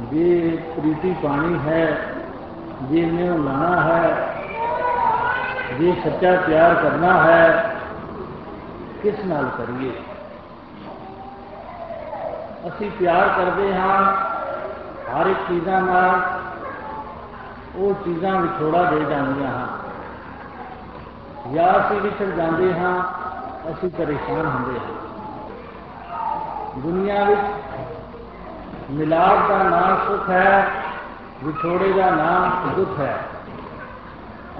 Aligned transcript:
ਜੇ 0.00 0.58
ਪ੍ਰੀਤੀ 0.76 1.14
ਪਾਣੀ 1.22 1.58
ਹੈ, 1.66 1.98
ਜੇ 2.82 3.06
ਨਿਉ 3.06 3.38
ਲਾਣਾ 3.38 3.80
ਹੈ, 3.80 4.28
ਜੇ 5.78 5.92
ਸੱਚਾ 6.04 6.40
ਪਿਆਰ 6.46 6.74
ਕਰਨਾ 6.74 7.24
ਹੈ, 7.24 7.74
ਕਿਸ 9.02 9.14
ਨਾਲ 9.26 9.44
ਕਰੀਏ? 9.58 9.92
ਅਸੀਂ 12.68 12.90
ਪਿਆਰ 12.90 13.28
ਕਰਦੇ 13.28 13.74
ਹਾਂ 13.74 14.16
ਹਰ 15.12 15.26
ਇੱਕ 15.26 15.38
ਚੀਜ਼ਾਂ 15.48 15.80
ਨਾਲ, 15.80 16.20
ਉਹ 17.76 17.94
ਚੀਜ਼ਾਂ 18.04 18.40
ਵਿਛੋੜਾ 18.40 18.82
ਦੇ 18.82 19.00
ਜਾਂਦੀਆਂ 19.00 19.50
ਹਨ। 19.50 19.66
ਜਾਂ 21.54 21.80
ਅਸੀਂ 21.80 22.00
ਵਿਛੜ 22.00 22.24
ਜਾਂਦੇ 22.24 22.74
ਹਾਂ, 22.74 23.02
ਅਸੀਂ 23.70 23.90
ਪਰੇਸ਼ਾਨ 23.90 24.46
ਹੁੰਦੇ 24.46 24.80
ਹਾਂ। 24.80 24.98
ਦੁਨੀਆ 26.78 27.24
ਵਿੱਚ 27.24 27.40
ਮਿਲਾਪ 28.90 29.48
ਦਾ 29.48 29.62
ਨਾਮ 29.62 29.96
ਸੁਖ 30.06 30.30
ਹੈ, 30.30 30.70
ਵਿਛੋੜੇ 31.44 31.92
ਦਾ 31.92 32.10
ਨਾਮ 32.10 32.70
ਦੁੱਖ 32.76 33.00
ਹੈ। 33.00 33.18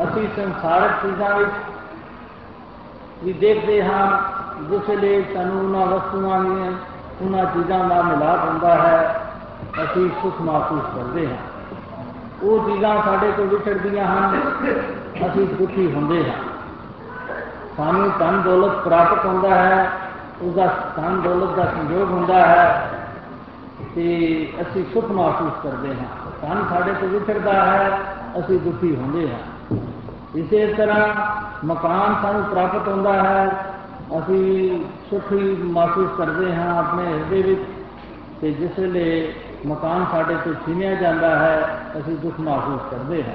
ਅਸੀਂ 0.04 0.28
ਸੰਸਾਰਕ 0.36 0.90
ਚੀਜ਼ਾਂ 1.02 1.38
ਵਿੱਚ 1.38 1.50
ਵੀ 3.24 3.32
ਦੇਖਦੇ 3.32 3.84
ਹਾਂ 3.84 4.18
ਜਿਸ 4.62 4.90
ਲਈ 4.90 5.24
ਸਾਨੂੰ 5.34 5.60
ਉਹਨਾਂ 5.60 5.86
ਵਸਤੂਆਂ 5.86 6.40
ਦੀਆਂ, 6.40 6.72
ਉਹਨਾਂ 7.22 7.44
ਚੀਜ਼ਾਂ 7.44 7.88
ਦਾ 7.88 8.02
ਮਿਲਾਪ 8.02 8.44
ਹੁੰਦਾ 8.44 8.74
ਹੈ, 8.74 9.20
ਅਸੀਂ 9.84 10.10
ਸੁਖ 10.22 10.40
ਮਹਿਸੂਸ 10.40 10.84
ਕਰਦੇ 10.96 11.26
ਹਾਂ। 11.26 11.36
ਉਹ 12.42 12.70
ਚੀਜ਼ਾਂ 12.70 13.02
ਸਾਡੇ 13.02 13.32
ਤੋਂ 13.32 13.44
ਵਿਛੜਦੀਆਂ 13.44 14.06
ਹਨ, 14.06 14.40
ਅਸੀਂ 15.26 15.46
ਦੁਖੀ 15.46 15.92
ਹੁੰਦੇ 15.92 16.30
ਹਾਂ। 16.30 16.36
ਸਾਨੂੰ 17.76 18.10
ਧਨ 18.18 18.42
ਦੌਲਤ 18.42 18.72
ਪ੍ਰਾਪਤ 18.72 19.26
ਹੁੰਦਾ 19.26 19.54
ਹੈ, 19.54 19.90
ਉਹਦਾ 20.42 20.66
ਧਨ 20.96 21.20
ਦੌਲਤ 21.20 21.56
ਦਾ 21.56 21.64
ਸੰਯੋਗ 21.64 22.10
ਹੁੰਦਾ 22.10 22.34
ਹੈ। 22.34 22.97
ਤੇ 23.94 24.48
ਅਸੀਂ 24.62 24.84
ਸੁੱਖ 24.94 25.10
ਮਹਿਸੂਸ 25.10 25.52
ਕਰਦੇ 25.62 25.88
ਹਾਂ। 25.88 26.30
ਧਨ 26.42 26.64
ਸਾਡੇ 26.70 26.92
ਤੋਂ 26.92 27.08
ਵਿਛੜਦਾ 27.08 27.52
ਹੈ, 27.52 27.90
ਅਸੀਂ 28.38 28.58
ਦੁਖੀ 28.60 28.96
ਹੁੰਦੇ 28.96 29.28
ਹਾਂ। 29.28 29.38
ਇਸੇ 30.34 30.66
ਤਰ੍ਹਾਂ 30.66 31.06
ਮਕਾਨ 31.64 32.14
ਸਾਨੂੰ 32.22 32.42
ਪ੍ਰਾਪਤ 32.42 32.88
ਹੁੰਦਾ 32.88 33.12
ਹੈ, 33.12 33.64
ਅਸੀਂ 34.18 34.80
ਸੁਖੀ 35.10 35.56
ਮਹਿਸੂਸ 35.62 36.10
ਕਰਦੇ 36.18 36.54
ਹਾਂ 36.54 36.78
ਆਪਣੇ 36.78 37.06
ਹਿਰਦੇ 37.06 37.42
ਵਿੱਚ। 37.42 37.60
ਤੇ 38.40 38.52
ਜਿਸ 38.52 38.78
ਵੇਲੇ 38.78 39.32
ਮਕਾਨ 39.66 40.04
ਸਾਡੇ 40.12 40.34
ਤੋਂ 40.44 40.52
ਛੀਨਿਆ 40.66 40.94
ਜਾਂਦਾ 40.94 41.38
ਹੈ, 41.38 41.78
ਅਸੀਂ 41.98 42.16
ਦੁੱਖ 42.16 42.40
ਮਹਿਸੂਸ 42.40 42.80
ਕਰਦੇ 42.90 43.22
ਹਾਂ। 43.22 43.34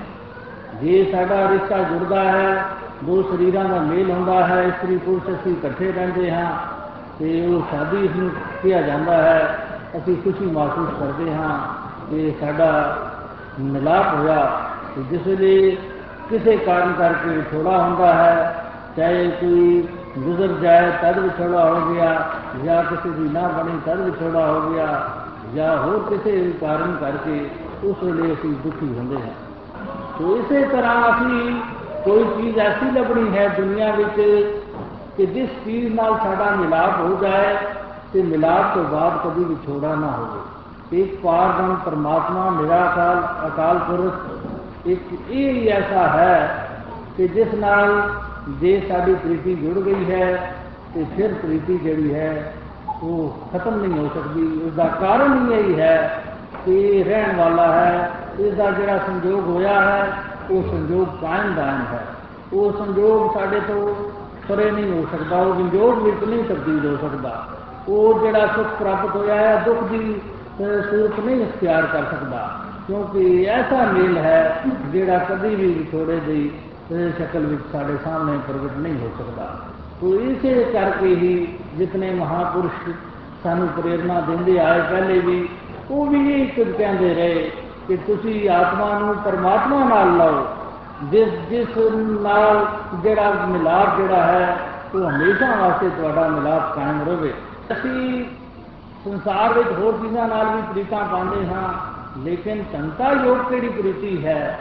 ਜੇ 0.81 1.11
ਸਾਡਾ 1.11 1.49
ਰਿਸ਼ਤਾ 1.49 1.77
ਜੁੜਦਾ 1.77 2.23
ਹੈ, 2.23 2.65
ਦੋ 3.03 3.21
ਸਰੀਰਾਂ 3.21 3.65
ਦਾ 3.65 3.79
ਮੇਲ 3.79 4.11
ਹੁੰਦਾ 4.11 4.47
ਹੈ, 4.47 4.63
ਇਸਤਰੀ 4.63 4.97
ਪੁਰਸ਼ 4.97 5.35
ਅਸੀਂ 5.35 5.51
ਇਕੱਠੇ 5.51 5.91
ਰਹਿੰਦੇ 5.91 6.31
ਹਾਂ, 6.31 6.51
ਤੇ 7.19 7.45
ਉਹ 7.45 7.61
ਸ਼ਾਦੀ 7.61 8.09
ਨੂੰ 8.15 8.31
ਕਿਹਾ 8.63 8.81
ਜਾਂਦਾ 8.81 9.17
ਹੈ 9.17 9.62
ਅਸੀਂ 9.97 10.15
ਖੁਸ਼ੀ 10.17 10.45
ਮਹਿਸੂਸ 10.45 10.89
ਕਰਦੇ 10.99 11.33
ਹਾਂ 11.33 11.57
ਕਿ 12.09 12.33
ਸਾਡਾ 12.39 12.69
ਮਿਲਾਪ 13.59 14.13
ਹੋਇਆ 14.15 14.61
ਜਿਸ 14.97 15.27
ਵੇਲੇ 15.27 15.77
ਕਿਸੇ 16.29 16.57
ਕਾਰਨ 16.57 16.93
ਕਰਕੇ 16.93 17.29
ਵਿਛੋੜਾ 17.29 17.77
ਹੁੰਦਾ 17.77 18.13
ਹੈ, 18.13 18.63
ਚਾਹੇ 18.97 19.29
ਕੋਈ 19.41 19.87
ਗੁਜ਼ਰ 20.17 20.47
ਜਾਏ 20.47 20.91
ਤਦ 21.01 21.19
ਵਿਛੋੜਾ 21.19 21.69
ਹੋ 21.69 21.93
ਗਿਆ, 21.93 22.29
ਜਾਂ 22.65 22.83
ਕਿਸੇ 22.83 23.09
ਦੀ 23.09 23.29
ਨਾ 23.29 23.47
ਬਣੀ 23.47 23.79
ਤਦ 23.85 24.01
ਵਿਛੋੜਾ 24.01 24.45
ਹੋ 24.47 24.71
ਗਿਆ, 24.71 25.09
ਜਾਂ 25.55 25.77
ਹੋਰ 25.77 25.99
ਕਿਸੇ 26.09 26.53
ਕਾਰਨ 26.61 26.95
ਕਰਕੇ 26.95 27.49
ਉਸ 27.83 28.03
ਵੇਲੇ 28.03 28.33
ਅਸੀਂ 28.33 28.51
ਦੁਖੀ 28.51 28.85
ਹੁੰਦੇ 28.85 29.15
ਹਾਂ। 29.15 29.33
ਤੋ 30.19 30.37
ਇਸੇ 30.37 30.63
ਤਰ੍ਹਾਂ 30.65 31.09
ਅਸੀਂ 31.09 31.61
ਕੋਈ 32.05 32.23
ਚੀਜ਼ 32.23 32.59
ਐਸੀ 32.59 32.91
ਲੱਭਣੀ 32.91 33.37
ਹੈ 33.37 33.47
ਦੁਨੀਆ 33.47 33.91
ਵਿੱਚ 33.95 34.21
ਕਿ 35.17 35.25
ਜਿਸ 35.25 35.49
ਚੀਜ਼ 35.65 35.93
ਨਾਲ 35.93 36.17
ਸਾਡਾ 36.23 36.55
ਮਿਲਾਪ 36.55 36.99
ਹੋ 36.99 37.17
ਜਾਏ 37.21 37.55
ਤੇ 38.13 38.21
ਮਿਲਾਪ 38.21 38.73
ਤੋਂ 38.75 38.83
ਬਾਅਦ 38.83 39.17
ਕਦੀ 39.23 39.43
ਵਿਛੋੜਾ 39.43 39.95
ਨਾ 39.95 40.07
ਹੋਵੇ। 40.07 41.01
ਇੱਕ 41.01 41.15
ਪਾਰਬ੍ਰਹਮ 41.21 41.75
ਪਰਮਾਤਮਾ 41.75 42.49
ਨਿਰਾਕਾਰ 42.49 43.47
ਅਕਾਲ 43.47 43.77
ਪੁਰਖ, 43.77 44.87
ਇੱਕ 44.87 45.29
ਇਹ 45.29 45.53
ਹੀ 45.53 45.67
ਐਸਾ 45.67 46.07
ਹੈ 46.07 46.67
ਕਿ 47.17 47.27
ਜਿਸ 47.27 47.53
ਨਾਲ 47.53 48.01
ਜੇ 48.49 48.81
ਸਾਡੀ 48.89 49.13
ਪ੍ਰੀਤੀ 49.13 49.55
ਜੁੜ 49.55 49.83
ਗਈ 49.83 50.11
ਹੈ 50.11 50.55
ਤੇ 50.95 51.05
ਫਿਰ 51.17 51.33
ਪ੍ਰੀਤੀ 51.33 51.77
ਜਿਹੜੀ 51.77 52.13
ਹੈ 52.13 52.53
ਉਹ 53.03 53.37
ਖਤਮ 53.53 53.75
ਨਹੀਂ 53.75 53.99
ਹੋ 53.99 54.09
ਸਕਦੀ। 54.15 54.61
ਉਸ 54.65 54.73
ਦਾ 54.73 54.87
ਕਾਰਨ 54.87 55.51
ਹੀ 55.51 55.57
ਇਹ 55.59 55.79
ਹੈ 55.79 56.23
ਕਿ 56.65 57.03
ਰਹਿਣ 57.03 57.35
ਵਾਲਾ 57.37 57.71
ਹੈ 57.71 58.11
ਇਸ 58.39 58.53
ਦਾ 58.53 58.69
ਜਿਹੜਾ 58.71 58.97
ਸੰਯੋਗ 58.97 59.49
ਹੋਇਆ 59.49 59.81
ਹੈ, 59.81 60.13
ਉਹ 60.51 60.63
ਸੰਯੋਗ 60.63 61.07
ਕਾਇਮ 61.21 61.53
ਦਾਇਮ 61.55 61.81
ਹੈ। 61.91 62.05
ਉਹ 62.53 62.71
ਸੰਯੋਗ 62.71 63.33
ਸਾਡੇ 63.33 63.59
ਤੋਂ 63.59 63.95
ਪਰੇ 64.47 64.71
ਨਹੀਂ 64.71 64.91
ਹੋ 64.91 65.05
ਸਕਦਾ, 65.11 65.37
ਉਹ 65.37 65.53
ਵਿਯੋਗ 65.53 66.03
ਵਿੱਚ 66.03 66.23
ਨਹੀਂ 66.23 66.43
ਤਬਦੀਲ 66.43 66.95
ਹੋ 66.95 67.09
ਸਕਦਾ। 67.09 67.47
ਉਹ 67.87 68.19
ਜਿਹੜਾ 68.19 68.47
ਸੁਖ 68.47 68.67
ਪ੍ਰਾਪਤ 68.79 69.15
ਹੋਇਆ 69.15 69.35
ਹੈ, 69.35 69.63
ਦੁੱਖ 69.65 69.83
ਦੀ 69.83 70.21
ਸੂਰਤ 70.89 71.19
ਨਹੀਂ 71.19 71.41
ਇਖਤਿਆਰ 71.41 71.85
ਕਰ 71.85 72.03
ਸਕਦਾ। 72.11 72.49
ਕਿਉਂਕਿ 72.87 73.45
ਐਸਾ 73.45 73.85
ਮੇਲ 73.91 74.17
ਹੈ 74.17 74.61
ਜਿਹੜਾ 74.87 75.17
ਕਦੀ 75.17 75.55
ਵੀ 75.55 75.67
ਵਿਛੋੜੇ 75.73 76.19
ਦੀ 76.19 76.51
ਸ਼ਕਲ 77.17 77.45
ਵਿੱਚ 77.45 77.61
ਸਾਡੇ 77.71 77.97
ਸਾਹਮਣੇ 78.03 78.37
ਪ੍ਰਗਟ 78.47 78.77
ਨਹੀਂ 78.77 78.97
ਹੋ 78.99 79.09
ਸਕਦਾ। 79.17 79.57
ਤੋ 80.01 80.13
ਇਸੇ 80.15 80.63
ਕਰਕੇ 80.73 81.15
ਹੀ 81.15 81.57
ਜਿਤਨੇ 81.77 82.09
ਮਹਾਪੁਰਸ਼ 82.11 82.89
ਸਾਨੂੰ 83.43 83.67
ਪ੍ਰੇਰਣਾ 83.67 84.19
ਦਿੰਦੇ 84.21 84.59
ਆਏ 84.59 84.81
ਪਹਿਲੇ 84.81 85.19
ਵੀ, 85.19 85.49
ਉਹ 85.91 86.05
ਵੀ 86.05 86.33
ਇਹ 86.33 86.47
ਕੁਝ 86.47 86.75
ਕਹਿੰਦੇ 86.77 87.13
ਰਹੇ 87.13 87.51
ਕਿ 87.87 87.97
ਤੁਸੀਂ 87.97 88.49
ਆਤਮਾ 88.49 88.99
ਨੂੰ 88.99 89.15
ਪਰਮਾਤਮਾ 89.15 89.83
ਨਾਲ 89.85 90.17
ਲਾਓ। 90.17 90.45
ਜਿਸ 91.03 91.29
ਜਿਸ 91.49 91.77
ਨਾਲ 92.21 92.65
ਜਿਹੜਾ 93.03 93.31
ਮਿਲਾਪ 93.47 93.97
ਜਿਹੜਾ 93.97 94.21
ਹੈ, 94.23 94.57
ਉਹ 94.95 95.09
ਹਮੇਸ਼ਾ 95.09 95.55
ਵਾਸਤੇ 95.55 95.89
ਤੁਹਾਡਾ 95.89 96.27
ਮਿਲਾਪ 96.27 96.75
ਕਾਇਮ 96.75 97.01
ਰਹੇ। 97.07 97.33
ਅਸੀਂ 97.73 98.25
ਸੰਸਾਰ 99.05 99.53
ਵਿੱਚ 99.53 99.67
ਹੋਰ 99.79 99.93
ਚੀਜ਼ਾਂ 100.01 100.27
ਨਾਲ 100.27 100.55
ਵੀ 100.55 100.61
ਪ੍ਰੀਤਾਂ 100.61 101.05
ਪਾਉਂਦੇ 101.05 101.47
ਹਾਂ, 101.47 101.73
ਲੇਕਿਨ 102.19 102.63
ਸੰਤਾ 102.73 103.11
ਯੋਗ 103.11 103.37
ਕਿਹੜੀ 103.37 103.69
ਪ੍ਰੀਤੀ 103.69 104.25
ਹੈ? 104.25 104.59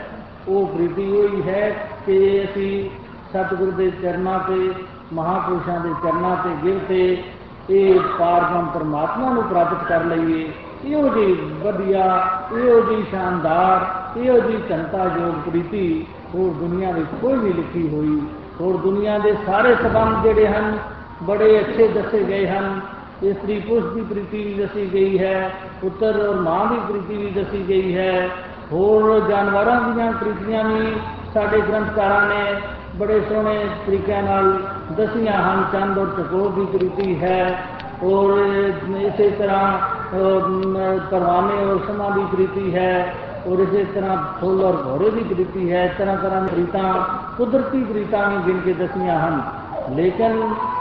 ਉਹ 0.49 0.67
ਪ੍ਰੀਤੀ 0.67 1.11
ਹੋਈ 1.11 1.43
ਹੈ 1.49 1.89
ਕਿ 2.07 2.45
ਅਸੀਂ 2.45 2.91
ਸਤਿਗੁਰ 3.33 3.71
ਦੇ 3.71 3.91
ਚਰਨਾਂ 3.91 4.39
ਤੇ, 4.39 4.73
ਮਹਾਪੁਰਸ਼ਾਂ 5.13 5.81
ਦੇ 5.81 5.91
ਚਰਨਾਂ 6.05 6.37
ਤੇ 6.37 6.51
ਗਿਰ 6.65 6.79
ਤੇ 6.89 7.23
ਇਹ 7.71 8.01
ਪਾਰਬ੍ਰਹਮ 8.19 8.67
ਪਰਮਾਤਮਾ 8.67 9.33
ਨੂੰ 9.33 9.43
ਪ੍ਰਾਪਤ 9.43 9.85
ਕਰ 9.89 10.05
ਲਈਏ। 10.05 10.53
ਇਹੋ 10.85 11.09
ਜੀ 11.09 11.33
ਵਧੀਆ, 11.63 12.31
ਇਹੋ 12.53 12.81
ਜੀ 12.81 13.05
ਸ਼ਾਨਦਾਰ, 13.11 13.87
ਇਹੋ 14.19 14.39
ਜੀ 14.41 14.59
ਚੰਤਾ 14.69 15.05
ਯੋਗ 15.05 15.51
ਪ੍ਰੀਤੀ 15.51 16.07
ਹੋਰ 16.35 16.51
ਦੁਨੀਆ 16.51 16.91
ਵਿੱਚ 16.91 17.07
ਕੋਈ 17.23 17.35
ਵੀ 17.35 17.53
ਲਿਖੀ 17.53 17.89
ਹੋਈ। 17.89 18.23
ਹੋਰ 18.61 18.77
ਦੁਨੀਆ 18.77 19.19
ਦੇ 19.19 19.37
ਸਾਰੇ 19.47 19.75
ਸਬੰਧ 19.75 20.23
ਜਿਹੜੇ 20.23 20.49
ਹਨ, 20.49 20.79
ਬੜੇ 21.23 21.61
ਅੱਛੇ 21.61 21.89
ਦੱਸੇ 21.89 22.25
ਗਏ 22.25 22.49
ਹਨ। 22.49 22.81
ਇਸਤਰੀ 23.23 23.59
ਪੁਰਸ਼ 23.61 23.87
ਦੀ 23.95 24.01
ਪ੍ਰੀਤੀ 24.01 24.43
ਵੀ 24.45 24.55
ਦੱਸੀ 24.55 24.89
ਗਈ 24.93 25.19
ਹੈ 25.19 25.51
ਪੁੱਤਰ 25.81 26.19
ਔਰ 26.29 26.41
ਮਾਂ 26.41 26.67
ਦੀ 26.67 26.79
ਪ੍ਰੀਤੀ 26.89 27.17
ਵੀ 27.17 27.31
ਦੱਸੀ 27.31 27.65
ਗਈ 27.69 27.97
ਹੈ 27.97 28.29
ਹੋਰ 28.73 29.21
ਜਾਨਵਰਾਂ 29.29 29.81
ਦੀਆਂ 29.81 30.13
ਪ੍ਰੀਤੀਆਂ 30.13 30.65
ਵੀ 30.65 30.95
ਸਾਡੇ 31.35 31.61
ਗ੍ਰੰਥਕਾਰਾਂ 31.61 32.27
ਨੇ 32.29 32.61
ਬੜੇ 32.97 33.21
ਸੋਹਣੇ 33.21 33.59
ਤਰੀਕਿਆਂ 33.87 34.23
ਨਾਲ 34.23 34.53
ਦਸੀਆਂ 34.93 35.43
ਹਨ 35.43 35.65
ਚੰਦ 35.73 35.99
ਔਰ 35.99 36.07
ਚਕੋਰ 36.07 36.51
ਦੀ 36.51 36.67
ਪ੍ਰੀਤੀ 36.67 37.23
ਹੈ 37.23 37.65
ਔਰ 38.03 38.39
ਇਸੇ 39.03 39.31
ਤਰ੍ਹਾਂ 39.31 39.79
ਪਰਵਾਨੇ 41.11 41.65
ਔਰ 41.65 41.79
ਸਮਾਂ 41.87 42.11
ਦੀ 42.11 42.25
ਪ੍ਰੀਤੀ 42.33 42.75
ਹੈ 42.75 43.15
ਔਰ 43.47 43.59
ਇਸੇ 43.59 43.85
ਤਰ੍ਹਾਂ 43.85 44.17
ਫੁੱਲ 44.41 44.65
ਔਰ 44.65 44.77
ਘੋੜੇ 44.85 45.11
ਦੀ 45.11 45.23
ਪ੍ਰੀਤੀ 45.25 45.73
ਹੈ 45.73 45.87
ਤਰ੍ਹਾਂ 45.99 46.17
ਤਰ੍ਹਾਂ 46.17 46.41
ਦੀ 46.41 46.49
ਪ੍ਰੀਤਾਂ 46.49 46.93
ਕੁਦਰਤੀ 47.37 47.85
ਪ੍ਰੀਤਾਂ 47.85 48.31
ਵੀ 48.31 48.37
ਗਿਣ 48.47 48.61
ਕੇ 48.61 48.73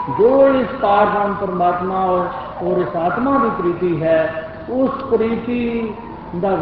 ਦਸੀਆਂ 0.08 0.38
ਹਨ 0.38 0.48
ਲੇਕਿਨ 0.48 0.50
ਜੋ 0.52 0.60
ਇਸ 0.60 0.80
ਪਾਰਬ੍ਰਹਮ 0.82 1.34
ਪਰਮਾਤਮਾ 1.34 2.04
ਔਰ 2.62 2.78
ਇਸ 2.78 2.96
ਆਤਮਾ 2.96 3.38
ਦੀ 3.38 3.50
ਪ੍ਰੀਤੀ 3.50 4.02
ਹੈ, 4.02 4.44
ਉਸ 4.70 4.90
ਪ੍ਰੀਤੀ 4.90 5.94
ਦਾ 6.36 6.58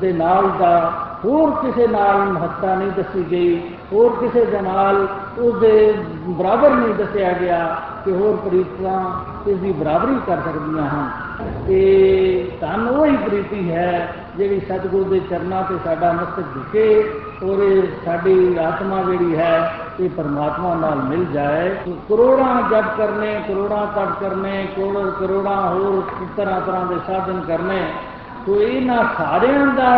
ਦੇ 0.00 0.12
ਨਾਲ 0.12 0.48
ਦਾ 0.58 0.92
ਹੋਰ 1.24 1.50
ਕਿਸੇ 1.50 1.86
ਨਾਲ 1.86 2.18
ਮਹੱਤਤਾ 2.18 2.74
ਨਹੀਂ 2.74 2.90
ਦੱਸੀ 2.90 3.24
ਗਈ, 3.30 3.60
ਹੋਰ 3.92 4.16
ਕਿਸੇ 4.20 4.44
ਦੇ 4.44 4.60
ਨਾਲ 4.60 5.08
ਉਹਦੇ 5.38 5.94
ਬਰਾਬਰ 6.28 6.70
ਨਹੀਂ 6.70 6.94
ਦੱਸਿਆ 6.94 7.32
ਗਿਆ 7.32 7.76
ਕਿ 8.04 8.12
ਹੋਰ 8.12 8.36
ਪ੍ਰੀਤਾਂ 8.36 9.12
ਇਸ 9.50 9.58
ਦੀ 9.58 9.72
ਬਰਾਬਰੀ 9.72 10.20
ਕਰ 10.26 10.36
ਸਕਦੀਆਂ 10.36 10.88
ਹਨ। 10.88 11.08
ਤੇ 11.66 12.50
ਧੰਨ 12.60 12.88
ਉਹ 12.88 13.06
ਹੀ 13.06 13.16
ਪ੍ਰੀਤੀ 13.16 13.72
ਹੈ 13.72 14.14
ਜਿਹੜੀ 14.36 14.60
ਸਤਿਗੁਰ 14.60 15.04
ਦੇ 15.04 15.20
ਚਰਨਾਂ 15.30 15.62
ਤੇ 15.62 15.74
ਸਾਡਾ 15.84 16.12
ਮਸਤਕ 16.12 16.54
ਝੁਕੇ 16.54 17.12
ਔਰ 17.44 17.86
ਸਾਡੀ 18.04 18.56
ਆਤਮਾ 18.56 19.02
ਜਿਹੜੀ 19.02 19.36
ਹੈ 19.36 19.83
ਇਹ 20.00 20.08
ਪਰਮਾਤਮਾ 20.10 20.74
ਨਾਲ 20.74 21.02
ਮਿਲ 21.02 21.24
ਜਾਏ। 21.32 21.68
ਕਰੋੜਾਂ 22.08 22.62
ਜਪ 22.62 22.96
ਕਰਨੇ, 22.96 23.34
ਕਰੋੜਾਂ 23.48 23.86
ਤਪ 23.86 24.20
ਕਰਨੇ 24.20 24.66
ਕਰੋੜਾਂ 24.76 25.60
ਹੋਰ 25.62 26.02
ਤਰ੍ਹਾਂ 26.36 26.60
ਤਰ੍ਹਾਂ 26.60 26.84
ਦੇ 26.86 26.96
ਸਾਧਨ 27.06 27.40
ਕਰਨੇ 27.40 27.80
ਤੋ 28.46 28.60
ਇਹਨਾਂ 28.60 29.02
ਸਾਰਿਆਂ 29.18 29.66
ਦਾ 29.66 29.90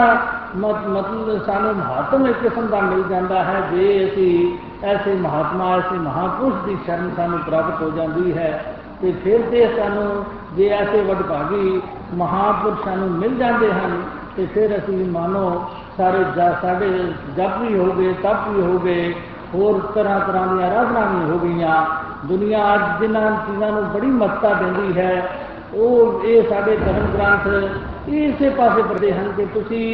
ਮਤਲਬ 0.56 1.44
ਸਾਨੂੰ 1.46 1.74
ਮਹਾਤਮ 1.76 2.26
ਇੱਕ 2.26 2.38
ਕਿਸਮ 2.38 2.66
ਦਾ 2.66 2.80
ਮਿਲ 2.80 3.02
ਜਾਂਦਾ 3.02 3.42
ਹੈ। 3.44 3.60
ਜੇ 3.70 3.86
ਅਸੀਂ 4.04 4.86
ਐਸੇ 4.86 5.14
ਮਹਾਤਮਾ, 5.14 5.76
ਐਸੇ 5.76 5.98
ਮਹਾਪੁਰਸ਼ 5.98 6.64
ਦੀ 6.66 6.76
ਸ਼ਰਨ 6.86 7.10
ਸਾਨੂੰ 7.16 7.38
ਪ੍ਰਾਪਤ 7.38 7.82
ਹੋ 7.82 7.90
ਜਾਂਦੀ 7.90 8.36
ਹੈ, 8.38 8.76
ਤੇ 9.02 9.12
ਫਿਰ 9.24 9.40
ਤੇ 9.50 9.66
ਸਾਨੂੰ 9.76 10.24
ਜੇ 10.56 10.68
ਐਸੇ 10.68 11.02
ਵਡਭਾਗੀ 11.02 11.80
ਮਹਾਪੁਰਸ਼ਾਂ 12.14 12.96
ਨੂੰ 12.96 13.10
ਮਿਲ 13.10 13.34
ਜਾਂਦੇ 13.34 13.72
ਹਨ, 13.72 14.02
ਤੇ 14.36 14.46
ਫਿਰ 14.46 14.76
ਅਸੀਂ 14.78 15.04
ਮਾਨੋ 15.10 15.64
ਸਾਰੇ 15.96 16.24
ਸਾਡੇ 16.62 16.90
ਜਪ 17.36 17.58
ਵੀ 17.60 17.78
ਹੋ 17.78 17.92
ਗਏ, 17.92 18.12
ਤਪ 18.12 18.48
ਵੀ 18.48 18.62
ਹੋ 18.62 18.78
ਗਏ 18.78 19.14
ਹੋਰ 19.56 19.80
ਤਰ੍ਹਾਂ 19.94 20.20
ਤਰ੍ਹਾਂ 20.20 20.46
ਦੀਆਂ 20.46 20.66
ਆਰਾਧਨਾ 20.66 21.00
ਵੀ 21.06 21.30
ਹੋ 21.30 21.38
ਗਈਆਂ। 21.38 21.84
ਦੁਨੀਆ 22.26 22.62
ਅੱਜ 22.74 23.00
ਜਿਨ੍ਹਾਂ 23.00 23.30
ਚੀਜ਼ਾਂ 23.46 23.70
ਨੂੰ 23.72 23.82
ਬੜੀ 23.84 24.06
ਮਹੱਤਤਾ 24.06 24.52
ਦਿੰਦੀ 24.54 24.98
ਹੈ, 24.98 25.28
ਉਹ 25.74 26.24
ਇਹ 26.24 26.42
ਸਾਡੇ 26.48 26.76
ਧਰਮ 26.76 27.06
ਗ੍ਰੰਥ 27.14 27.46
ਇਹ 28.08 28.28
ਇਸੇ 28.28 28.48
ਪਾਸੇ 28.50 28.82
ਪੜਦੇ 28.82 29.12
ਹਨ 29.12 29.32
ਕਿ 29.32 29.44
ਤੁਸੀਂ 29.54 29.86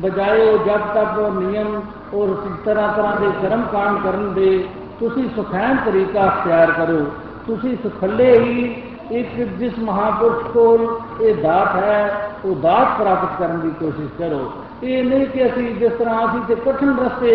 ਬਜਾਏ 0.00 0.48
ਉਹ 0.48 0.64
ਜਪ 0.64 0.86
ਤਪ 0.94 1.18
ਔਰ 1.18 1.30
ਨਿਯਮ 1.32 1.80
ਔਰ 2.14 2.34
ਤਰ੍ਹਾਂ 2.64 2.88
ਤਰ੍ਹਾਂ 2.88 3.20
ਦੇ 3.20 3.30
ਕਰਮ 3.42 3.62
ਕਾਂਡ 3.72 3.98
ਕਰਨ 4.04 4.32
ਦੇ 4.34 4.68
ਤੁਸੀਂ 5.00 5.28
ਸੁਖੈਨ 5.36 5.76
ਤਰੀਕਾ 5.84 6.26
ਅਖਤਿਆਰ 6.26 6.70
ਕਰੋ। 6.70 6.98
ਤੁਸੀਂ 7.46 7.76
ਸੁਖੱਲੇ 7.76 8.30
ਹੀ 8.38 8.82
ਇੱਕ 9.10 9.34
ਜਿਸ 9.58 9.78
ਮਹਾਪੁਰਖ 9.78 10.42
ਕੋਲ 10.50 10.86
ਇਹ 11.20 11.34
ਦਾਤ 11.34 11.74
ਹੈ 11.76 12.33
ਉਹ 12.44 12.54
ਦਾਤ 12.54 12.98
ਪ੍ਰਾਪਤ 12.98 13.38
ਕਰਨ 13.38 13.60
ਦੀ 13.60 13.70
ਕੋਸ਼ਿਸ਼ 13.80 14.10
ਕਰੋ। 14.18 14.52
ਇਹ 14.82 15.04
ਨਹੀਂ 15.04 15.26
ਕਿ 15.26 15.44
ਅਸੀਂ 15.46 15.74
ਜਿਸ 15.74 15.92
ਤਰ੍ਹਾਂ 15.92 16.24
ਅਸੀਂ 16.24 16.40
ਤੇ 16.48 16.54
ਕਠਿਨ 16.64 16.96
ਰਸਤੇ 16.98 17.32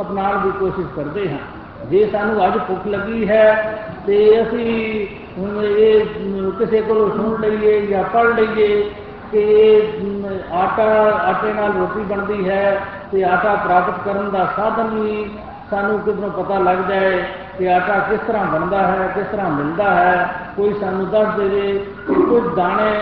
ਅਪਣਾਉਣ 0.00 0.38
ਦੀ 0.40 0.50
ਕੋਸ਼ਿਸ਼ 0.58 0.88
ਕਰਦੇ 0.96 1.28
ਹਾਂ। 1.28 1.38
ਜੇ 1.90 2.04
ਸਾਨੂੰ 2.12 2.46
ਅੱਜ 2.46 2.58
ਭੁੱਖ 2.58 2.86
ਲੱਗੀ 2.86 3.28
ਹੈ 3.28 3.46
ਤੇ 4.06 4.18
ਅਸੀਂ 4.42 5.06
ਹੁਣ 5.38 5.64
ਇਹ 5.64 6.04
ਕਿਸੇ 6.58 6.80
ਕੋਲੋਂ 6.80 7.08
ਸੁਣ 7.10 7.40
ਲਈਏ 7.40 7.80
ਜਾਂ 7.86 8.02
ਪੜ੍ਹ 8.04 8.34
ਲਈਏ 8.34 8.82
ਕਿ 9.32 9.42
ਆਟਾ, 10.52 10.84
ਆਟੇ 11.28 11.52
ਨਾਲ 11.52 11.72
ਰੋਟੀ 11.72 12.00
ਬਣਦੀ 12.04 12.48
ਹੈ 12.48 12.80
ਤੇ 13.12 13.24
ਆਟਾ 13.24 13.54
ਪ੍ਰਾਪਤ 13.54 14.04
ਕਰਨ 14.04 14.30
ਦਾ 14.30 14.44
ਸਾਧਨ 14.56 14.88
ਵੀ 14.94 15.30
ਸਾਨੂੰ 15.70 15.98
ਕਿਧਰੋਂ 16.00 16.30
ਪਤਾ 16.30 16.58
ਲੱਗ 16.58 16.78
ਜਾਏ 16.88 17.22
ਕਿ 17.58 17.72
ਆਟਾ 17.72 17.98
ਕਿਸ 17.98 18.20
ਤਰ੍ਹਾਂ 18.26 18.44
ਬਣਦਾ 18.44 18.78
ਹੈ, 18.78 19.06
ਕਿਸ 19.14 19.26
ਤਰ੍ਹਾਂ 19.32 19.50
ਮਿਲਦਾ 19.50 19.90
ਹੈ। 19.94 20.28
ਕੋਈ 20.56 20.72
ਸਾਨੂੰ 20.80 21.08
ਦੱਸ 21.10 21.36
ਦੇਵੇ 21.36 21.72
ਕਿ 22.06 22.14
ਕੁਝ 22.14 22.42
ਦਾਣੇ 22.54 22.92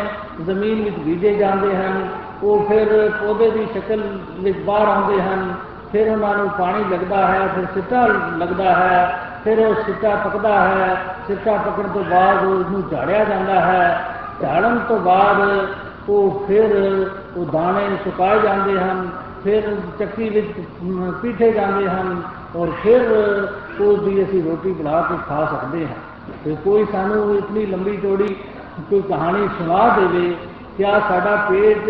ਜ਼ਮੀਨ 0.45 0.83
ਵਿੱਚ 0.85 0.99
ਬੀਜੇ 0.99 1.35
ਜਾਂਦੇ 1.35 1.77
ਹਨ, 1.77 2.09
ਉਹ 2.43 2.65
ਫਿਰ 2.69 3.11
ਪੌਦੇ 3.21 3.51
ਦੀ 3.51 3.67
ਸ਼ਕਲ 3.73 4.03
ਵਿੱਚ 4.41 4.59
ਬਾਹਰ 4.59 4.89
ਆਉਂਦੇ 4.89 5.21
ਹਨ, 5.23 5.55
ਫਿਰ 5.93 6.11
ਉਹਨਾਂ 6.11 6.35
ਨੂੰ 6.37 6.49
ਪਾਣੀ 6.49 6.85
ਲੱਗਦਾ 6.91 7.27
ਹੈ, 7.27 7.47
ਫਿਰ 7.55 7.67
ਸਿੱਟਾ 7.75 8.07
ਲੱਗਦਾ 8.39 8.75
ਹੈ, 8.75 9.19
ਫਿਰ 9.45 9.59
ਉਹ 9.59 9.75
ਸਿੱਟਾ 9.87 10.15
ਪੱਕਦਾ 10.15 10.61
ਹੈ, 10.61 10.97
ਸਿੱਟਾ 11.27 11.57
ਪੱਕਣ 11.57 11.89
ਤੋਂ 11.89 12.05
ਬਾਅਦ 12.05 12.45
ਉਹਨੂੰ 12.45 12.83
ਝਾੜਿਆ 12.91 13.25
ਜਾਂਦਾ 13.25 13.61
ਹੈ, 13.61 14.05
ਝਾੜਨ 14.43 14.79
ਤੋਂ 14.89 14.99
ਬਾਅਦ 14.99 15.69
ਉਹ 16.09 16.45
ਫਿਰ 16.49 16.75
ਉਹ 17.37 17.45
ਦਾਣੇ 17.45 17.97
ਸੁਕਾਏ 18.05 18.39
ਜਾਂਦੇ 18.41 18.79
ਹਨ, 18.79 19.09
ਫਿਰ 19.45 19.77
ਚੱਕੀ 19.99 20.29
ਵਿੱਚ 20.29 20.53
ਪੀਠੇ 21.23 21.51
ਜਾਂਦੇ 21.53 21.89
ਹਨ, 21.89 22.23
ਔਰ 22.57 22.71
ਫਿਰ 22.83 23.03
ਉਸ 23.81 24.01
ਦੀ 24.01 24.23
ਅਸੀਂ 24.25 24.43
ਰੋਟੀ 24.45 24.73
ਬਣਾ 24.73 25.01
ਕੇ 25.01 25.15
ਖਾ 25.29 25.45
ਸਕਦੇ 25.45 25.87
ਹਾਂ। 25.87 26.10
ਤੇ 26.45 26.57
ਕੋਈ 26.65 26.87
ਸਾਨੂੰ 26.93 27.37
ਇਤਨੀ 27.37 27.67
ਲੰਬੀ 27.67 27.97
ਚੌੜੀ 27.97 28.37
ਕੋਈ 28.91 29.03
ਕਹਾਣੀ 29.03 29.49
ਸੁਣਾ 29.49 29.89
ਦੇਵੇ, 29.89 30.37
ਕਿਆ 30.77 31.01
ਸਾਡਾ 31.01 31.37
ਪੇਟ 31.37 31.89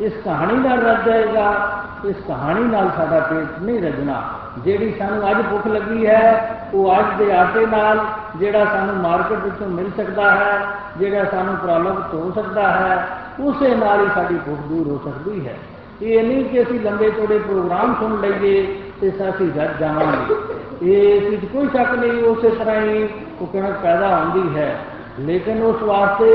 ਇਸ 0.00 0.12
ਕਹਾਣੀ 0.24 0.68
ਨਾਲ 0.68 0.82
ਰੱਜ 0.82 1.06
ਜਾਏਗਾ? 1.06 1.78
ਇਸ 2.06 2.16
ਕਹਾਣੀ 2.28 2.64
ਨਾਲ 2.64 2.90
ਸਾਡਾ 2.96 3.20
ਪੇਟ 3.20 3.62
ਨਹੀਂ 3.62 3.82
ਰੱਜਣਾ 3.82 4.22
ਜਿਹੜੀ 4.64 4.94
ਸਾਨੂੰ 4.98 5.30
ਅੱਜ 5.30 5.36
ਭੁੱਖ 5.50 5.66
ਲੱਗੀ 5.66 6.06
ਹੈ, 6.06 6.56
ਉਹ 6.74 6.98
ਅੱਜ 6.98 7.18
ਦੇ 7.18 7.32
ਆਟੇ 7.32 7.66
ਨਾਲ, 7.66 8.00
ਜਿਹੜਾ 8.36 8.64
ਸਾਨੂੰ 8.64 8.96
ਮਾਰਕੀਟ 8.96 9.38
ਵਿੱਚੋਂ 9.38 9.68
ਮਿਲ 9.68 9.90
ਸਕਦਾ 9.96 10.30
ਹੈ, 10.30 10.66
ਜਿਹੜਾ 10.98 11.24
ਸਾਨੂੰ 11.24 11.56
ਪ੍ਰਾਪਤ 11.56 12.14
ਹੋ 12.14 12.32
ਸਕਦਾ 12.34 12.70
ਹੈ, 12.70 13.08
ਉਸੇ 13.40 13.74
ਨਾਲ 13.74 14.00
ਹੀ 14.00 14.06
ਸਾਡੀ 14.14 14.34
ਭੁੱਖ 14.34 14.60
ਦੂਰ 14.60 14.86
ਹੋ 14.88 15.00
ਸਕਦੀ 15.04 15.46
ਹੈ। 15.46 15.56
ਇਹ 16.02 16.22
ਨਹੀਂ 16.22 16.44
ਕਿ 16.44 16.62
ਅਸੀਂ 16.62 16.80
ਲੰਬੇ 16.80 17.10
ਚੌੜੇ 17.10 17.38
ਪ੍ਰੋਗਰਾਮ 17.38 17.94
ਸੁਣ 18.00 18.20
ਲਈਏ 18.20 18.66
ਤੇ 19.00 19.08
ਅਸੀਂ 19.08 19.50
ਰੱਜ 19.56 19.78
ਜਾਵਾਂਗੇ। 19.80 20.34
ਇਹ 20.82 21.30
ਵਿੱਚ 21.30 21.44
ਕੋਈ 21.44 21.66
ਸ਼ੱਕ 21.66 21.94
ਨਹੀਂ, 21.94 22.22
ਉਸੇ 22.22 22.50
ਤਰ੍ਹਾਂ 22.50 22.80
ਹੀ 22.80 23.08
ਉਹ 23.40 23.46
ਕਣਕ 23.46 23.78
ਪੈਦਾ 23.82 24.16
ਹੁੰਦੀ 24.16 24.56
ਹੈ। 24.56 24.78
ਲੇਕਿਨ 25.20 25.62
ਉਸ 25.62 25.82
ਵਾਸਤੇ 25.82 26.30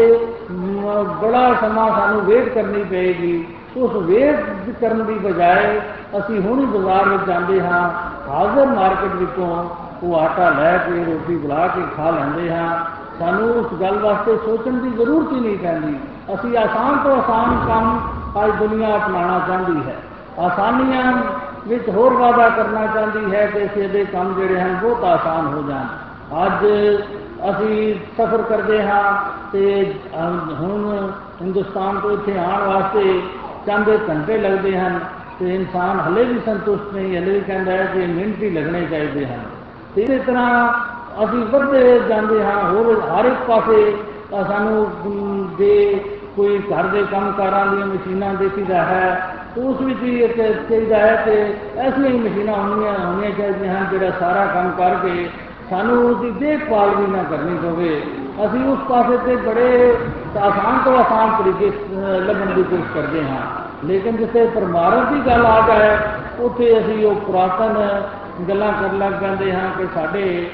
ਬੜਾ 1.21 1.53
ਸਮਾਂ 1.61 1.89
ਸਾਨੂੰ 1.91 2.21
ਵੇਟ 2.21 2.49
ਕਰਨੀ 2.49 2.83
ਪਏਗੀ। 2.83 3.45
ਉਸ 3.77 3.91
ਵੇਟ 4.07 4.39
ਕਰਨ 4.81 5.03
ਦੀ 5.05 5.13
ਬਜਾਏ 5.13 5.79
ਅਸੀਂ 6.19 6.41
ਹੁਣ 6.41 6.59
ਹੀ 6.59 6.65
ਬਾਜ਼ਾਰ 6.65 7.07
ਵਿੱਚ 7.09 7.23
ਜਾਂਦੇ 7.23 7.61
ਹਾਂ, 7.61 7.83
ਹਾਜ਼ਰ 8.29 8.65
ਮਾਰਕੀਟ 8.65 9.13
ਵਿੱਚੋਂ 9.13 9.69
ਉਹ 10.03 10.15
ਆਟਾ 10.19 10.49
ਲੈ 10.49 10.77
ਕੇ, 10.77 11.03
ਰੋਟੀ 11.03 11.37
ਬਣਾ 11.37 11.67
ਕੇ 11.67 11.81
ਖਾ 11.97 12.09
ਲੈਂਦੇ 12.09 12.51
ਹਾਂ। 12.53 12.79
ਸਾਨੂੰ 13.19 13.49
ਉਸ 13.51 13.73
ਗੱਲ 13.81 13.97
ਵਾਸਤੇ 13.99 14.35
ਸੋਚਣ 14.37 14.73
ਦੀ 14.73 14.89
ਜ਼ਰੂਰਤ 14.89 15.31
ਹੀ 15.33 15.39
ਨਹੀਂ 15.39 15.57
ਪੈਂਦੀ। 15.57 15.95
ਅਸੀਂ 16.33 16.57
ਆਸਾਨ 16.57 16.97
ਤੋਂ 16.97 17.17
ਆਸਾਨ 17.17 17.57
ਕੰਮ 17.67 17.99
ਅੱਜ 18.43 18.51
ਦੁਨੀਆ 18.59 18.95
ਅਪਣਾਉਣਾ 18.95 19.39
ਚਾਹੁੰਦੀ 19.47 19.89
ਹੈ। 19.89 19.95
ਆਸਾਨੀਆਂ 20.39 21.11
ਵਿੱਚ 21.67 21.89
ਹੋਰ 21.89 22.13
ਵਾਅਦਾ 22.13 22.49
ਕਰਨਾ 22.49 22.85
ਚਾਹੁੰਦੀ 22.87 23.35
ਹੈ 23.35 23.45
ਕਿ 23.45 23.67
ਸਿੱਧੇ 23.73 24.05
ਕੰਮ 24.05 24.33
ਜਿਹੜੇ 24.33 24.59
ਹਨ, 24.61 24.77
ਬਹੁਤ 24.81 25.03
ਆਸਾਨ 25.03 25.47
ਹੋ 25.47 25.61
ਜਾਣ। 25.69 25.85
ਅੱਜ 26.33 26.65
ਅਸੀਂ 27.49 27.93
ਸਫ਼ਰ 28.17 28.41
ਕਰਦੇ 28.41 28.81
ਹਾਂ 28.83 29.13
ਤੇ 29.51 29.63
ਹੁਣ 30.59 31.11
ਹਿੰਦੁਸਤਾਨ 31.41 31.99
ਤੋਂ 31.99 32.11
ਇੱਥੇ 32.11 32.37
ਆਉਣ 32.39 32.63
ਵਾਸਤੇ 32.63 33.21
ਚੰਦ 33.65 33.89
ਘੰਟੇ 34.09 34.37
ਲੱਗਦੇ 34.37 34.77
ਹਨ 34.77 34.99
ਤੇ 35.39 35.55
ਇਨਸਾਨ 35.55 35.99
ਹਲੇ 35.99 36.23
ਵੀ 36.23 36.39
ਸੰਤੁਸ਼ਟ 36.45 36.93
ਨਹੀਂ, 36.93 37.17
ਹਲੇ 37.17 37.31
ਵੀ 37.31 37.39
ਕਹਿੰਦਾ 37.39 37.71
ਹੈ 37.71 37.85
ਕਿ 37.85 38.05
ਮਿੰਟ 38.07 38.41
ਹੀ 38.43 38.49
ਲੱਗਣੇ 38.49 38.85
ਚਾਹੀਦੇ 38.85 39.25
ਹਨ। 39.25 39.43
ਤੇ 39.95 40.01
ਇਸੇ 40.01 40.17
ਤਰ੍ਹਾਂ 40.17 40.73
ਅਸੀਂ 41.23 41.45
ਵੱਧਦੇ 41.45 41.99
ਜਾਂਦੇ 42.09 42.43
ਹਾਂ, 42.43 42.61
ਹੋਰ 42.63 42.99
ਹਰ 43.01 43.25
ਇੱਕ 43.25 43.45
ਪਾਸੇ 43.47 43.95
ਸਾਨੂੰ 44.47 45.55
ਜੇ 45.57 45.99
ਕੋਈ 46.35 46.57
ਘਰ 46.59 46.83
ਦੇ 46.83 47.03
ਕੰਮਕਾਰਾਂ 47.11 47.65
ਦੀਆਂ 47.65 47.85
ਮਸ਼ੀਨਾਂ 47.85 48.33
ਦੇਖੀਦਾ 48.33 48.83
ਹੈ 48.83 49.29
ਉਸ 49.57 49.81
ਵਿੱਚ 49.81 49.99
ਵੀ 49.99 50.19
ਇੱਕ 50.23 50.37
ਚਾਹੀਦਾ 50.69 50.97
ਹੈ 50.97 51.15
ਕਿ 51.25 51.31
ਐਸੀਆਂ 51.79 52.09
ਹੀ 52.09 52.17
ਮਸ਼ੀਨਾਂ 52.17 52.53
ਹੋਣੀਆਂ 52.55 52.93
ਹੋਣੀਆਂ 52.99 53.31
ਚਾਹੀਦੀਆਂ 53.31 53.75
ਹਨ 53.75 53.85
ਜਿਹੜਾ 53.91 54.09
ਸਾਰਾ 54.19 54.45
ਕੰਮ 54.45 54.71
ਕਰਕੇ 54.71 55.27
ਸਾਨੂੰ 55.73 55.95
ਉਸ 56.07 56.17
ਦੀ 56.17 56.29
ਦੇਖਭਾਲ 56.39 56.89
ਵੀ 56.95 57.05
ਨਾ 57.11 57.21
ਕਰਨੀ 57.29 57.55
ਪਵੇ। 57.57 57.93
ਅਸੀਂ 58.45 58.59
ਉਸ 58.71 58.79
ਪਾਸੇ 58.89 59.17
ਤੇ 59.17 59.35
ਬੜੇ 59.45 59.69
ਆਸਾਨ 60.39 60.77
ਤੋਂ 60.85 60.97
ਆਸਾਨ 60.97 61.31
ਤਰੀਕੇ 61.37 61.71
ਲੱਭਣ 62.19 62.53
ਦੀ 62.53 62.63
ਕੋਸ਼ਿਸ਼ 62.63 62.93
ਕਰਦੇ 62.93 63.23
ਹਾਂ। 63.23 63.39
ਲੇਕਿਨ 63.87 64.17
ਜਿੱਥੇ 64.17 64.45
ਪਰਮਾਰਥ 64.55 65.11
ਦੀ 65.11 65.19
ਗੱਲ 65.27 65.45
ਆ 65.45 65.59
ਜਾਏ, 65.67 65.97
ਉੱਥੇ 66.39 66.77
ਅਸੀਂ 66.79 67.05
ਉਹ 67.05 67.15
ਪੁਰਾਤਨ 67.21 67.79
ਗੱਲਾਂ 68.49 68.71
ਕਰਨ 68.73 68.97
ਲੱਗ 68.99 69.19
ਜਾਂਦੇ 69.21 69.51
ਹਾਂ 69.53 69.69
ਕਿ 69.77 69.87
ਸਾਡੇ 69.95 70.49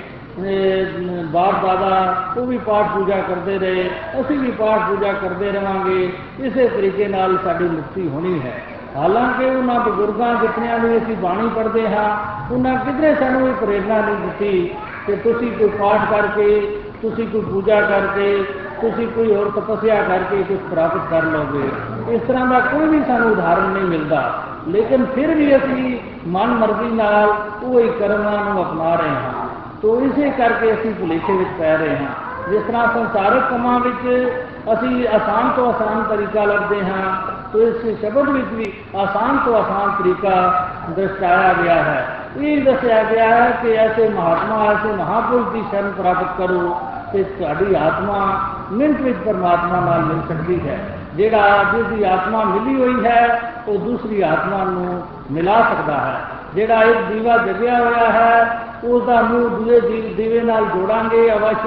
ਬਾਪ 1.33 1.65
ਦਾਦਾ 1.65 1.94
ਉਹ 2.38 2.45
ਵੀ 2.45 2.57
ਪਾਠ 2.65 2.86
ਪੂਜਾ 2.94 3.15
ਕਰਦੇ 3.30 3.57
ਰਹੇ, 3.60 3.89
ਅਸੀਂ 4.22 4.38
ਵੀ 4.39 4.51
ਪਾਠ 4.51 4.89
ਪੂਜਾ 4.89 5.13
ਕਰਦੇ 5.13 5.51
ਰਵਾਂਗੇ 5.51 6.10
ਇਸੇ 6.39 6.68
ਤਰੀਕੇ 6.68 7.07
ਨਾਲ 7.07 7.38
ਸਾਡੀ 7.44 7.65
ਮੁਕਤੀ 7.68 8.10
ਹੋਣੀ 8.10 8.39
ਹੈ। 8.42 8.60
ਹਾਲਾਂਕਿ 8.95 9.45
ਉਹਨਾਂ 9.45 9.80
ਬਜ਼ੁਰਗਾਂ 9.80 10.33
ਜਿਤਨਿਆਂ 10.36 10.77
ਨੂੰ 10.80 10.98
ਅਸੀਂ 10.98 11.15
ਬਾਣੀ 11.18 11.50
ਪੜ੍ਹਦੇ 11.56 11.88
ਹਾਂ, 11.88 12.10
ਉਹਨਾਂ 12.51 12.75
ਕਿਧਰੇ 12.75 13.13
ਸਾਨੂੰ 13.15 13.48
ਇਹ 13.48 13.54
ਪ੍ਰੇਰਣਾ 13.56 14.00
ਨਹੀਂ 14.00 14.15
ਦਿੱਤੀ 14.18 14.75
ਕਿ 15.07 15.16
ਤੁਸੀਂ 15.16 15.51
ਕੋਈ 15.51 15.69
ਪਾਠ 15.69 16.12
ਕਰਕੇ, 16.12 16.80
ਤੁਸੀਂ 17.01 17.28
ਕੋਈ 17.28 17.42
ਪੂਜਾ 17.42 17.81
ਕਰਕੇ, 17.81 18.44
ਤੁਸੀਂ 18.81 19.07
ਕੋਈ 19.07 19.36
ਹੋਰ 19.36 19.51
ਤਪੱਸਿਆ 19.56 20.04
ਕਰਕੇ 20.04 20.44
ਕੁਝ 20.44 20.57
ਪ੍ਰਾਪਤ 20.57 21.10
ਕਰ 21.10 21.24
ਲਓਗੇ। 21.24 21.69
ਇਸ 22.16 22.22
ਤਰ੍ਹਾਂ 22.22 22.46
ਦਾ 22.48 22.60
ਕੋਈ 22.60 22.88
ਵੀ 22.88 23.04
ਸਾਨੂੰ 23.07 23.31
ਉਦਾਹਰਣ 23.31 23.63
ਨਹੀਂ 23.63 23.84
ਮਿਲਦਾ। 23.84 24.44
ਲੇਕਿਨ 24.68 25.06
ਫਿਰ 25.06 25.36
ਵੀ 25.36 25.56
ਅਸੀਂ 25.56 25.98
ਮਨ 26.28 26.48
ਮਰਜ਼ੀ 26.48 26.92
ਨਾਲ 26.92 27.34
ਉਹ 27.63 27.80
ਹੀ 27.80 27.90
ਕਰਮਾਂ 28.00 28.54
ਨੂੰ 28.54 28.63
ਅਪਣਾ 28.63 28.96
ਰਹੇ 28.96 29.10
ਹਾਂ। 29.10 29.48
ਤੋ 29.81 30.00
ਇਸੇ 30.01 30.30
ਕਰਕੇ 30.30 30.74
ਅਸੀਂ 30.74 30.94
ਭੁਲੇਖੇ 30.94 31.34
ਵਿੱਚ 31.34 31.50
ਪੈ 31.60 31.78
ਰਹੇ 31.78 31.98
ਹਾਂ। 31.98 32.51
ਜਿਸ 32.51 32.63
ਤਰ੍ਹਾਂ 32.63 32.88
ਸੰਸਾਰਕ 32.94 33.50
ਕੰਮਾਂ 33.50 33.80
ਵਿੱਚ 33.80 34.34
ਅਸੀਂ 34.74 35.07
ਆਸਾਨ 35.07 35.50
ਤੋਂ 35.50 35.74
ਆਸਾਨ 35.74 36.04
ਤਰੀਕਾ 36.04 36.46
ਲੱਭਦੇ 36.46 36.86
ਹਾਂ, 36.86 37.16
ਤੋ 37.54 37.62
ਇਸ 37.62 38.01
ਸ਼ਬਦ 38.01 38.30
ਵਿੱਚ 38.30 38.48
ਵੀ 38.48 38.74
ਆਸਾਨ 38.96 39.38
ਤੋਂ 39.38 39.58
ਆਸਾਨ 39.58 39.91
ਤਰੀਕਾ 39.91 40.65
ਦਰਸਾਇਆ 40.89 41.53
ਗਿਆ 41.53 41.75
ਹੈ। 41.75 42.18
ਇਹ 42.38 42.62
ਦੱਸਿਆ 42.62 43.03
ਗਿਆ 43.03 43.27
ਹੈ 43.27 43.51
ਕਿ 43.62 43.74
ਐਸੇ 43.74 44.09
ਮਹਾਤਮਾ, 44.09 44.65
ਐਸੇ 44.65 44.91
ਮਹਾਪੁਰਖ 44.91 45.50
ਦੀ 45.50 45.63
ਸ਼ਰਨ 45.71 45.91
ਪ੍ਰਾਪਤ 45.91 46.38
ਕਰੋ 46.38 46.81
ਤੇ 47.13 47.24
ਤੁਹਾਡੀ 47.24 47.75
ਆਤਮਾ 47.75 48.39
ਮਿੰਟ 48.71 49.01
ਵਿੱਚ 49.01 49.17
ਪਰਮਾਤਮਾ 49.25 49.79
ਨਾਲ 49.79 50.00
ਮਿਲ 50.00 50.21
ਸਕਦੀ 50.29 50.69
ਹੈ। 50.69 50.79
ਜਿਹੜਾ 51.15 51.63
ਜਿਸ 51.75 51.86
ਦੀ 51.86 52.03
ਆਤਮਾ 52.03 52.43
ਮਿਲੀ 52.43 52.81
ਹੋਈ 52.81 53.05
ਹੈ, 53.05 53.53
ਉਹ 53.67 53.77
ਦੂਸਰੀ 53.77 54.21
ਆਤਮਾ 54.21 54.63
ਨੂੰ 54.63 55.01
ਮਿਲਾ 55.31 55.62
ਸਕਦਾ 55.62 55.98
ਹੈ। 55.98 56.21
ਜਿਹੜਾ 56.55 56.83
ਇੱਕ 56.83 57.01
ਦੀਵਾ 57.13 57.38
ਜਗਿਆ 57.38 57.79
ਹੋਇਆ 57.79 58.12
ਹੈ 58.12 58.59
ਉਸ 58.83 59.03
ਦਾ 59.03 59.21
ਮੂੰਹ 59.21 59.50
ਦੂਜੇ 59.50 59.79
ਦੀਵੇ 60.13 60.41
ਨਾਲ 60.41 60.65
ਜੋੜਾਂਗੇ 60.65 61.33
ਅਵਸ਼ 61.33 61.65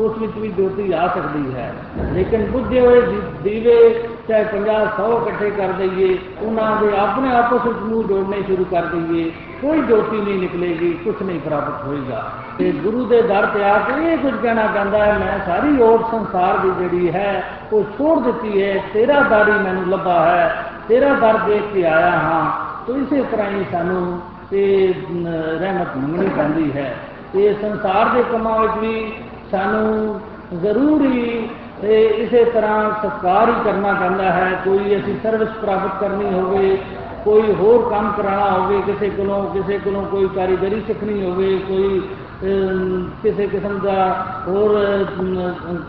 ਉਸ 0.00 0.18
ਵਿੱਚ 0.18 0.32
ਵੀ 0.36 0.48
ਜੋਤੀ 0.48 0.92
ਆ 0.92 1.08
ਸਕਦੀ 1.08 1.54
ਹੈ। 1.54 1.72
ਲੇਕਿਨ 2.12 2.46
ਬੁੱਝੇ 2.46 2.80
ਹੋਏ 2.80 3.00
ਦੀਵੇ 3.42 4.08
ਚਾਹੇ 4.28 4.44
50 4.44 4.88
100 4.98 5.22
ਇਕੱਠੇ 5.22 5.50
ਕਰ 5.50 5.68
ਦਈਏ, 5.68 6.18
ਉਹਨਾਂ 6.42 6.76
ਦੇ 6.76 6.96
ਆਪਣੇ 6.98 7.36
ਆਪਸ 7.36 7.66
ਵਿੱਚ 7.66 7.78
ਮੂੰਹ 7.78 8.04
ਜੋੜਨੇ 8.04 8.42
ਸ਼ੁਰੂ 8.42 8.64
ਕਰ 8.64 8.82
ਦਈਏ, 8.82 9.30
ਕੋਈ 9.62 9.82
ਜੋਤੀ 9.82 10.16
ਨਹੀਂ 10.16 10.38
ਨਿਕਲੇਗੀ 10.38 10.92
ਕੁਝ 11.04 11.14
ਨਹੀਂ 11.22 11.40
ਪ੍ਰਾਪਤ 11.40 11.84
ਹੋਏਗਾ। 11.84 12.30
ਤੇ 12.58 12.72
ਗੁਰੂ 12.72 13.04
ਦੇ 13.04 13.22
ਦਰ 13.22 13.46
ਤੇ 13.46 13.64
ਆ 13.64 13.78
ਕੇ 13.78 14.12
ਇਹ 14.12 14.18
ਕੁਝ 14.18 14.34
ਕਹਿਣਾ 14.42 14.66
ਚਾਹੁੰਦਾ 14.66 15.04
ਹੈ, 15.04 15.18
ਮੈਂ 15.18 15.38
ਸਾਰੀ 15.46 15.82
ਔਰ 15.82 15.98
ਸੰਸਾਰ 16.10 16.58
ਦੀ 16.58 16.70
ਜਿਹੜੀ 16.78 17.12
ਹੈ, 17.12 17.44
ਉਹ 17.72 17.84
ਛੋੜ 17.98 18.18
ਦਿੱਤੀ 18.22 18.62
ਹੈ, 18.62 18.82
ਤੇਰਾ 18.94 19.20
ਦਰ 19.20 19.48
ਹੀ 19.48 19.58
ਮੈਨੂੰ 19.58 19.88
ਲੱਭਾ 19.88 20.24
ਹੈ, 20.24 20.64
ਤੇਰਾ 20.88 21.14
ਦਰ 21.14 21.38
ਦੇਖ 21.38 21.62
ਕੇ 21.74 21.86
ਆਇਆ 21.86 22.10
ਹਾਂ। 22.10 22.50
ਤੋ 22.86 22.96
ਇਸੇ 22.96 23.22
ਤਰ੍ਹਾਂ 23.22 23.50
ਹੀ 23.50 23.64
ਸਾਨੂੰ 23.72 24.20
ਤੇ 24.50 24.94
ਰਹਿਮਤ 25.60 25.96
ਮੰਗਣੀ 25.96 26.28
ਪੈਂਦੀ 26.28 26.72
ਹੈ। 26.72 26.96
ਤੇ 27.32 27.54
ਸੰਸਾਰ 27.62 28.08
ਦੇ 28.08 28.24
ਕੰਮਾਂ 28.32 28.58
ਵਿੱਚ 28.60 28.72
ਵੀ 28.80 29.12
ਸਾਨੂੰ 29.50 30.20
ਜ਼ਰੂਰੀ 30.62 31.48
ਤੇ 31.84 31.96
ਇਸੇ 32.18 32.44
ਤਰ੍ਹਾਂ 32.44 32.90
ਸਤਕਾਰ 33.00 33.48
ਹੀ 33.48 33.54
ਕਰਨਾ 33.64 33.92
ਪੈਂਦਾ 33.92 34.30
ਹੈ। 34.32 34.50
ਕੋਈ 34.64 34.96
ਅਸੀਂ 34.96 35.14
ਸਰਵਿਸ 35.22 35.48
ਪ੍ਰਾਪਤ 35.62 35.98
ਕਰਨੀ 36.00 36.32
ਹੋਵੇ, 36.32 36.76
ਕੋਈ 37.24 37.54
ਹੋਰ 37.54 37.88
ਕੰਮ 37.90 38.10
ਕਰਾਉਣਾ 38.12 38.50
ਹੋਵੇ, 38.50 38.80
ਕਿਸੇ 38.86 39.08
ਕੋਲੋਂ 39.10 39.42
ਕਿਸੇ 39.54 39.78
ਕੋਲੋਂ 39.78 40.02
ਕੋਈ 40.04 40.28
ਕਾਰੀਗਰੀ 40.36 40.80
ਸਿੱਖਣੀ 40.86 41.24
ਹੋਵੇ, 41.24 41.58
ਕੋਈ 41.68 42.00
ਕਿਸੇ 43.22 43.46
ਕਿਸਮ 43.46 43.78
ਦਾ 43.78 44.08
ਹੋਰ 44.48 45.04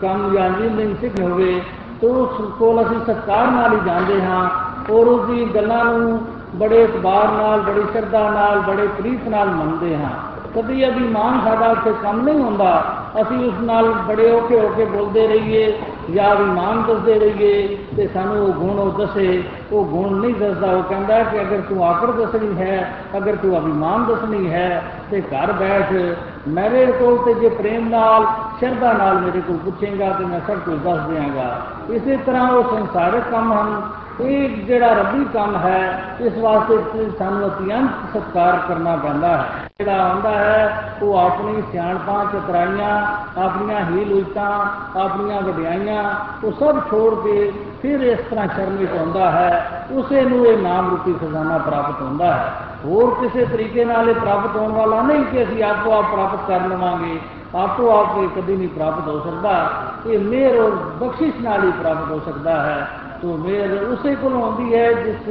ਕੰਮ 0.02 0.34
ਜਾਂ 0.34 0.46
ਇੰਜੀਨੀਅਰਿੰਗ 0.46 0.96
ਸਿੱਖਣੀ 1.02 1.25
ਹੋਵੇ, 1.25 1.62
ਤਾਂ 2.02 2.10
ਉਸ 2.10 2.54
ਕੋਲ 2.60 2.82
ਅਸੀਂ 2.82 3.00
ਸਤਕਾਰ 3.04 3.52
ਨਾਲ 3.52 3.74
ਹੀ 3.74 3.80
ਜਾਂਦੇ 3.86 4.22
ਹਾਂ 4.22 4.50
ਔਰ 4.92 5.08
ਉਸ 5.08 5.25
ਦੀ 5.28 5.46
ਗੱਲਾਂ 5.56 5.84
ਨੂੰ 5.86 6.22
ਬੜੇ 6.56 6.84
ਇਤਬਾਰ 6.84 7.32
ਨਾਲ, 7.32 7.62
ਬੜੀ 7.62 7.82
ਸ਼ਰਧਾ 7.94 8.30
ਨਾਲ, 8.32 8.60
ਬੜੇ 8.68 8.88
ਪ੍ਰੀਤ 8.98 9.28
ਨਾਲ 9.28 9.50
ਮੰਨਦੇ 9.50 9.96
ਹਾਂ। 9.96 10.35
ਕਦੀ 10.56 10.88
ਅਭਿਮਾਨ 10.88 11.40
ਸਾਡਾ 11.46 11.68
ਉੱਥੇ 11.72 11.94
ਕੰਮ 12.04 12.22
ਨਹੀਂ 12.22 12.40
ਹੁੰਦਾ। 12.40 12.84
ਅਸੀਂ 13.22 13.48
ਉਸ 13.48 13.54
ਨਾਲ 13.62 13.90
ਬੜੇ 13.90 14.32
ਔਖੇ 14.32 14.60
ਹੋ 14.60 14.70
ਕੇ 14.70 14.86
ਬੋਲਦੇ 14.86 15.28
ਰਹੀਏ, 15.28 15.80
ਜਾਂ 16.14 16.36
ਅਭਿਮਾਨ 16.36 16.84
ਦੱਸਦੇ 16.88 17.20
ਰਹੀਏ, 17.20 17.78
ਤੇ 17.98 18.08
ਸਾਨੂੰ 18.08 18.48
ਉਹ 18.48 18.54
ਗੁਣ 18.54 18.80
ਉਹ 18.80 18.92
ਦੱਸੇ, 18.92 19.44
ਉਹ 19.72 19.86
ਗੁਣ 19.86 20.20
ਨਹੀਂ 20.20 20.36
ਦੱਸਦਾ, 20.36 20.68
ਉਹ 20.68 20.84
ਕਹਿੰਦਾ 20.84 21.24
ਕਿ 21.24 21.42
ਅਗਰ 21.42 21.62
ਤੂੰ 21.62 21.86
ਆਕੜ 21.86 22.12
ਦੱਸਣੀ 22.12 22.58
ਹੈ, 22.58 22.94
ਅਗਰ 23.18 23.36
ਤੂੰ 23.36 23.58
ਅਭਿਮਾਨ 23.60 24.06
ਦੱਸਣੀ 24.06 24.52
ਹੈ, 24.54 24.84
ਤੇ 25.12 25.22
ਘਰ 25.22 25.52
ਬੈਠ, 25.52 26.18
ਮੇਰੇ 26.48 26.86
ਕੋਲ 26.86 27.18
ਤੇ 27.26 27.34
ਜੇ 27.34 27.50
ਪ੍ਰੇਮ 27.50 27.90
ਨਾਲ, 27.90 28.26
ਸ਼ਰਧਾ 28.60 28.94
ਨਾਲ 28.94 29.20
ਮੇਰੇ 29.20 29.42
ਕੋਲ 29.42 29.58
ਪੁੱਛੇਗਾ, 29.58 30.10
ਤੇ 30.10 30.26
ਮੈਂ 30.26 30.40
ਸਭ 30.48 30.54
ਕੁਝ 30.54 30.80
ਦੱਸ 30.80 31.00
ਦਿਆਂਗਾ। 31.00 31.62
ਇਸੇ 31.90 32.18
ਤਰ੍ਹਾਂ 32.18 32.52
ਉਹ 32.52 32.78
ਸੰਸਾਰਿਕ 32.78 33.24
ਕੰਮ 33.32 33.54
ਹਨ। 33.54 33.82
ਇਹ 34.22 34.50
ਜਿਹੜਾ 34.50 34.88
ਰੱਬੀ 34.93 35.25
ਕੰਮ 35.34 35.55
ਹੈ, 35.57 36.03
ਇਸ 36.19 36.38
ਵਾਸਤੇ 36.38 37.10
ਸਾਨੂੰ 37.19 37.48
ਅਤਿਅੰਤ 37.48 37.89
ਸਤਕਾਰ 38.13 38.60
ਕਰਨਾ 38.67 38.95
ਪੈਂਦਾ 38.95 39.27
ਹੈ। 39.27 39.45
ਜਿਹੜਾ 39.79 40.10
ਆਉਂਦਾ 40.10 40.29
ਹੈ, 40.29 40.93
ਉਹ 41.01 41.17
ਆਪਣੀ 41.17 41.63
ਸਿਆਣਪਾਂ, 41.72 42.25
ਚਤਰਾਈਆਂ, 42.25 43.01
ਆਪਣੀਆਂ 43.41 43.79
ਹੀਲ 43.86 44.13
ਉਲਟਾਂ 44.13 44.51
ਆਪਣੀਆਂ 45.00 45.41
ਵਡਿਆਈਆਂ, 45.41 46.03
ਉਹ 46.43 46.51
ਸਭ 46.51 46.79
ਛੋੜ 46.89 47.13
ਕੇ 47.24 47.51
ਫਿਰ 47.81 48.01
ਇਸ 48.01 48.19
ਤਰ੍ਹਾਂ 48.19 48.48
ਸ਼ਰਨ 48.48 48.75
ਵਿੱਚ 48.75 48.91
ਆਉਂਦਾ 48.91 49.31
ਹੈ। 49.31 49.86
ਉਸੇ 49.91 50.22
ਨੂੰ 50.22 50.45
ਇਹ 50.45 50.57
ਨਾਮ 50.57 50.89
ਰੂਪੀ 50.89 51.13
ਖਜ਼ਾਨਾ 51.13 51.57
ਪ੍ਰਾਪਤ 51.57 52.01
ਹੁੰਦਾ 52.01 52.34
ਹੈ। 52.34 52.53
ਹੋਰ 52.86 53.15
ਕਿਸੇ 53.22 53.45
ਤਰੀਕੇ 53.45 53.86
ਨਾਲ 53.86 54.10
ਇਹ 54.10 54.15
ਪ੍ਰਾਪਤ 54.15 54.55
ਹੋਣ 54.55 54.72
ਵਾਲਾ 54.72 55.01
ਨਹੀਂ 55.01 55.24
ਕਿ 55.24 55.43
ਅਸੀਂ 55.43 55.63
ਆਪੋ 55.63 55.91
ਆਪ 55.91 56.05
ਪ੍ਰਾਪਤ 56.12 56.39
ਕਰ 56.48 56.60
ਲਵਾਂਗੇ। 56.60 57.19
ਆਪੋ 57.55 58.00
ਆਪ 58.00 58.17
ਇਹ 58.17 58.41
ਕਦੀ 58.41 58.57
ਨਹੀਂ 58.57 58.69
ਪ੍ਰਾਪਤ 58.69 59.07
ਹੋ 59.07 59.19
ਸਕਦਾ। 59.19 59.69
ਇਹ 60.07 60.19
ਮਿਹਰ 60.19 60.55
ਔਰ 60.55 60.72
ਬਖਸ਼ਿਸ਼ 60.72 61.36
ਨਾਲ 61.41 61.63
ਹੀ 61.63 61.72
ਪ੍ਰਾਪਤ 61.72 62.12
ਹੋ 62.12 62.19
ਸਕਦਾ 62.25 62.62
ਹੈ। 62.62 62.88
ਤੋ 63.22 63.36
ਮਿਹਰ 63.38 63.74
ਉਸੇ 63.84 64.15
ਕੋਲ 64.15 64.34
ਆਉਂਦੀ 64.34 64.74
ਹੈ 64.75 64.91
ਜਿਸ 64.93 65.29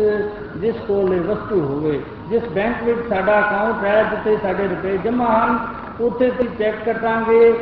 ਜਿਸ 0.57 0.77
ਕੋਲ 0.89 1.13
ਇਹ 1.15 1.21
ਵਸਤੂ 1.21 1.61
ਹੋਵੇ। 1.61 2.01
ਜਿਸ 2.31 2.43
ਬੈਂਕ 2.55 2.83
ਵਿੱਚ 2.85 2.99
ਸਾਡਾ 3.09 3.39
ਅਕਾਊਂਟ 3.41 3.85
ਹੈ, 3.85 4.03
ਜਿੱਥੇ 4.03 4.37
ਸਾਡੇ 4.43 4.69
ਰੁਪਏ 4.69 4.97
ਜਮ੍ਹਾਂ 5.05 5.31
ਹਨ, 5.39 5.59
ਉੱਥੇ 6.01 6.31
ਤੇ 6.31 6.45
ਚੈੱਕ 6.59 6.85
ਕਟਾਂਗੇ 6.87 7.53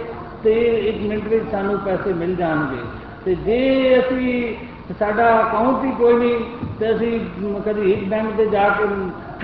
ਤੇ 0.45 0.53
1 0.89 1.07
ਮਿੰਟ 1.09 1.29
ਵਿੱਚ 1.29 1.45
ਸਾਨੂੰ 1.53 1.79
ਪੈਸੇ 1.79 2.13
ਮਿਲ 2.13 2.35
ਜਾਣਗੇ। 2.37 2.83
ਤੇ 3.25 3.35
ਜੇ 3.35 3.99
ਅਸੀਂ 3.99 4.55
ਸਾਡਾ 4.99 5.27
ਅਕਾਊਂਟ 5.41 5.85
ਹੀ 5.85 5.91
ਕੋਈ 5.91 6.15
ਨਹੀਂ, 6.15 6.39
ਤੇ 6.81 6.91
ਅਸੀਂ 6.95 7.19
ਕਦੀ 7.67 7.93
ਇੱਕ 7.93 8.09
ਬੈਂਕ 8.09 8.31
ਤੇ 8.37 8.47
ਜਾ 8.47 8.69
ਕੇ 8.69 8.85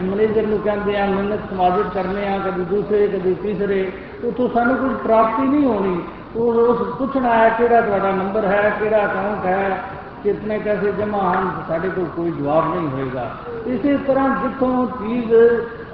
ਮੈਨੇਜਰ 0.00 0.46
ਨੂੰ 0.46 0.58
ਕਹਿੰਦੇ 0.58 0.96
ਆ 0.98 1.06
ਮਿਹਨਤ 1.06 1.40
ਸਮਾਜਿਕ 1.50 1.86
ਕਰਨੇ 1.94 2.26
ਆ 2.28 2.38
ਕਦੀ 2.38 2.64
ਦੂਸਰੇ, 2.64 3.06
ਕਦੀ 3.08 3.34
ਤੀਸਰੇ, 3.34 3.80
ਉੱਥੋਂ 4.24 4.48
ਸਾਨੂੰ 4.48 4.76
ਕੋਈ 4.76 4.94
ਪ੍ਰਾਪਤੀ 5.04 5.46
ਨਹੀਂ 5.48 5.66
ਹੋਣੀ। 5.66 6.00
ਉਹ 6.36 6.54
ਉਸ 6.54 6.80
ਪੁੱਛਣਾ 6.98 7.34
ਹੈ, 7.34 7.48
ਕਿਹੜਾ 7.48 7.80
ਤੁਹਾਡਾ 7.80 8.10
ਨੰਬਰ 8.12 8.44
ਹੈ, 8.44 8.72
ਕਿਹੜਾ 8.80 9.04
ਅਕਾਊਂਟ 9.04 9.46
ਹੈ 9.46 9.80
ਕਿਤਨੇ 10.24 10.58
ਪੈਸੇ 10.58 10.92
ਜਮ੍ਹਾਂ 10.92 11.34
ਹਨ, 11.34 11.50
ਸਾਡੇ 11.68 11.88
ਕੋਲ 11.88 12.04
ਕੋਈ 12.04 12.30
ਜਵਾਬ 12.30 12.74
ਨਹੀਂ 12.74 12.88
ਹੋਏਗਾ। 12.88 13.30
ਇਸੇ 13.66 13.96
ਤਰ੍ਹਾਂ 13.96 14.28
ਜਿੱਥੋਂ 14.28 14.86
ਚੀਜ਼ 14.86 15.34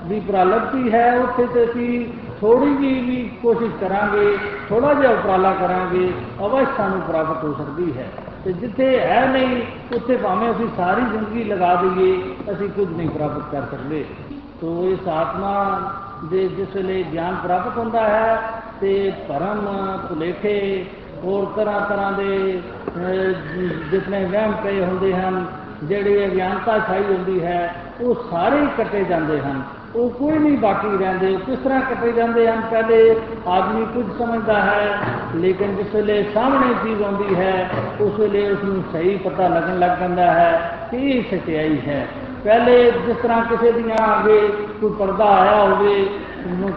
ਦੀ 0.08 0.20
ਪ੍ਰਾਲਪਤੀ 0.20 0.92
ਹੈ, 0.92 1.18
ਉੱਥੇ 1.18 1.46
ਤੇ 1.46 1.64
ਅਸੀਂ 1.64 2.06
ਥੋੜੀ 2.40 2.74
ਜਿਹੀ 2.74 3.00
ਵੀ 3.00 3.30
ਕੋਸ਼ਿਸ਼ 3.42 3.72
ਕਰਾਂਗੇ 3.80 4.36
ਥੋੜਾ 4.68 4.94
ਜਿਹਾ 4.94 5.12
ਉਪਰਾਲਾ 5.12 5.52
ਕਰਾਂਗੇ, 5.52 6.12
ਅਵਸ਼ 6.46 6.68
ਸਾਨੂੰ 6.76 7.00
ਪ੍ਰਾਪਤ 7.00 7.44
ਹੋ 7.44 7.52
ਸਕਦੀ 7.52 7.92
ਹੈ। 7.98 8.06
ਤੇ 8.44 8.52
ਜਿੱਥੇ 8.52 9.00
ਹੈ 9.00 9.26
ਨਹੀਂ, 9.26 9.62
ਉੱਥੇ 9.94 10.16
ਭਾਵੇਂ 10.16 10.50
ਅਸੀਂ 10.50 10.68
ਸਾਰੀ 10.76 11.02
ਜ਼ਿੰਦਗੀ 11.02 11.44
ਲਗਾ 11.44 11.74
ਦਈਏ, 11.74 12.16
ਅਸੀਂ 12.52 12.68
ਕੁਝ 12.68 12.88
ਨਹੀਂ 12.88 13.08
ਪ੍ਰਾਪਤ 13.08 13.42
ਕਰ 13.52 13.62
ਸਕਦੇ। 13.70 14.04
ਤੋ 14.60 14.88
ਇਸ 14.88 15.08
ਆਤਮਾ 15.08 15.80
ਦੇ 16.24 16.48
ਜਿਸ 16.48 16.76
ਵੇਲੇ 16.76 17.04
ਗਿਆਨ 17.12 17.36
ਪ੍ਰਾਪਤ 17.42 17.78
ਹੁੰਦਾ 17.78 18.00
ਹੈ, 18.00 18.50
ਤੇ 18.80 19.12
ਭਰਮ 19.28 19.66
ਭੁਲੇਖੇ 20.08 20.84
ਹੋਰ 21.24 21.44
ਤਰ੍ਹਾਂ 21.56 21.80
ਤਰ੍ਹਾਂ 21.80 22.12
ਦੇ 22.12 22.62
ਜਿਤਨੇ 23.90 24.24
ਵਹਿਮ 24.24 24.52
ਪਏ 24.64 24.80
ਹੁੰਦੇ 24.80 25.12
ਹਨ, 25.14 25.44
ਜਿਹੜੀ 25.84 26.24
ਅਗਿਆਨਤਾ 26.26 26.78
ਛਾਈ 26.78 27.02
ਹੁੰਦੀ 27.02 27.44
ਹੈ, 27.44 27.74
ਉਹ 28.00 28.14
ਸਾਰੇ 28.30 28.66
ਕੱਟੇ 28.76 29.04
ਜਾਂਦੇ 29.04 29.40
ਹਨ। 29.40 29.62
ਉਹ 29.96 30.10
ਕੋਈ 30.10 30.38
ਨਹੀਂ 30.38 30.56
ਬਾਕੀ 30.58 30.96
ਰਹਿੰਦੇ 30.98 31.36
ਕਿਸ 31.46 31.58
ਤਰ੍ਹਾਂ 31.58 31.80
ਕੱਟੇ 31.80 32.12
ਜਾਂਦੇ 32.12 32.46
ਹਨ? 32.48 32.60
ਪਹਿਲੇ 32.70 33.16
ਆਦਮੀ 33.46 33.84
ਕੁਝ 33.94 34.04
ਸਮਝਦਾ 34.18 34.60
ਹੈ, 34.62 34.98
ਲੇਕਿਨ 35.34 35.74
ਜਿਸ 35.76 35.94
ਵੇਲੇ 35.94 36.22
ਸਾਹਮਣੇ 36.34 36.74
ਚੀਜ਼ 36.84 37.02
ਆਉਂਦੀ 37.02 37.34
ਹੈ, 37.34 37.68
ਉਸ 38.00 38.18
ਵੇਲੇ 38.20 38.50
ਉਸ 38.50 38.64
ਨੂੰ 38.64 38.82
ਸਹੀ 38.92 39.16
ਪਤਾ 39.24 39.48
ਲੱਗਣ 39.48 39.78
ਲੱਗ 39.78 39.98
ਜਾਂਦਾ 40.00 40.30
ਹੈ 40.32 40.88
ਕਿ 40.90 41.10
ਇਹ 41.10 41.22
ਸਚਾਈ 41.30 41.78
ਹੈ। 41.86 42.06
ਪਹਿਲੇ 42.44 42.90
ਜਿਸ 43.06 43.16
ਤਰ੍ਹਾਂ 43.16 43.42
ਕਿਸੇ 43.44 43.72
ਦੀਆਂ 43.72 43.98
ਅੱਗੇ 44.14 44.40
ਕੋਈ 44.80 44.90
ਪਰਦਾ 44.98 45.24
ਆਇਆ 45.24 45.62
ਹੋਵੇ 45.64 46.06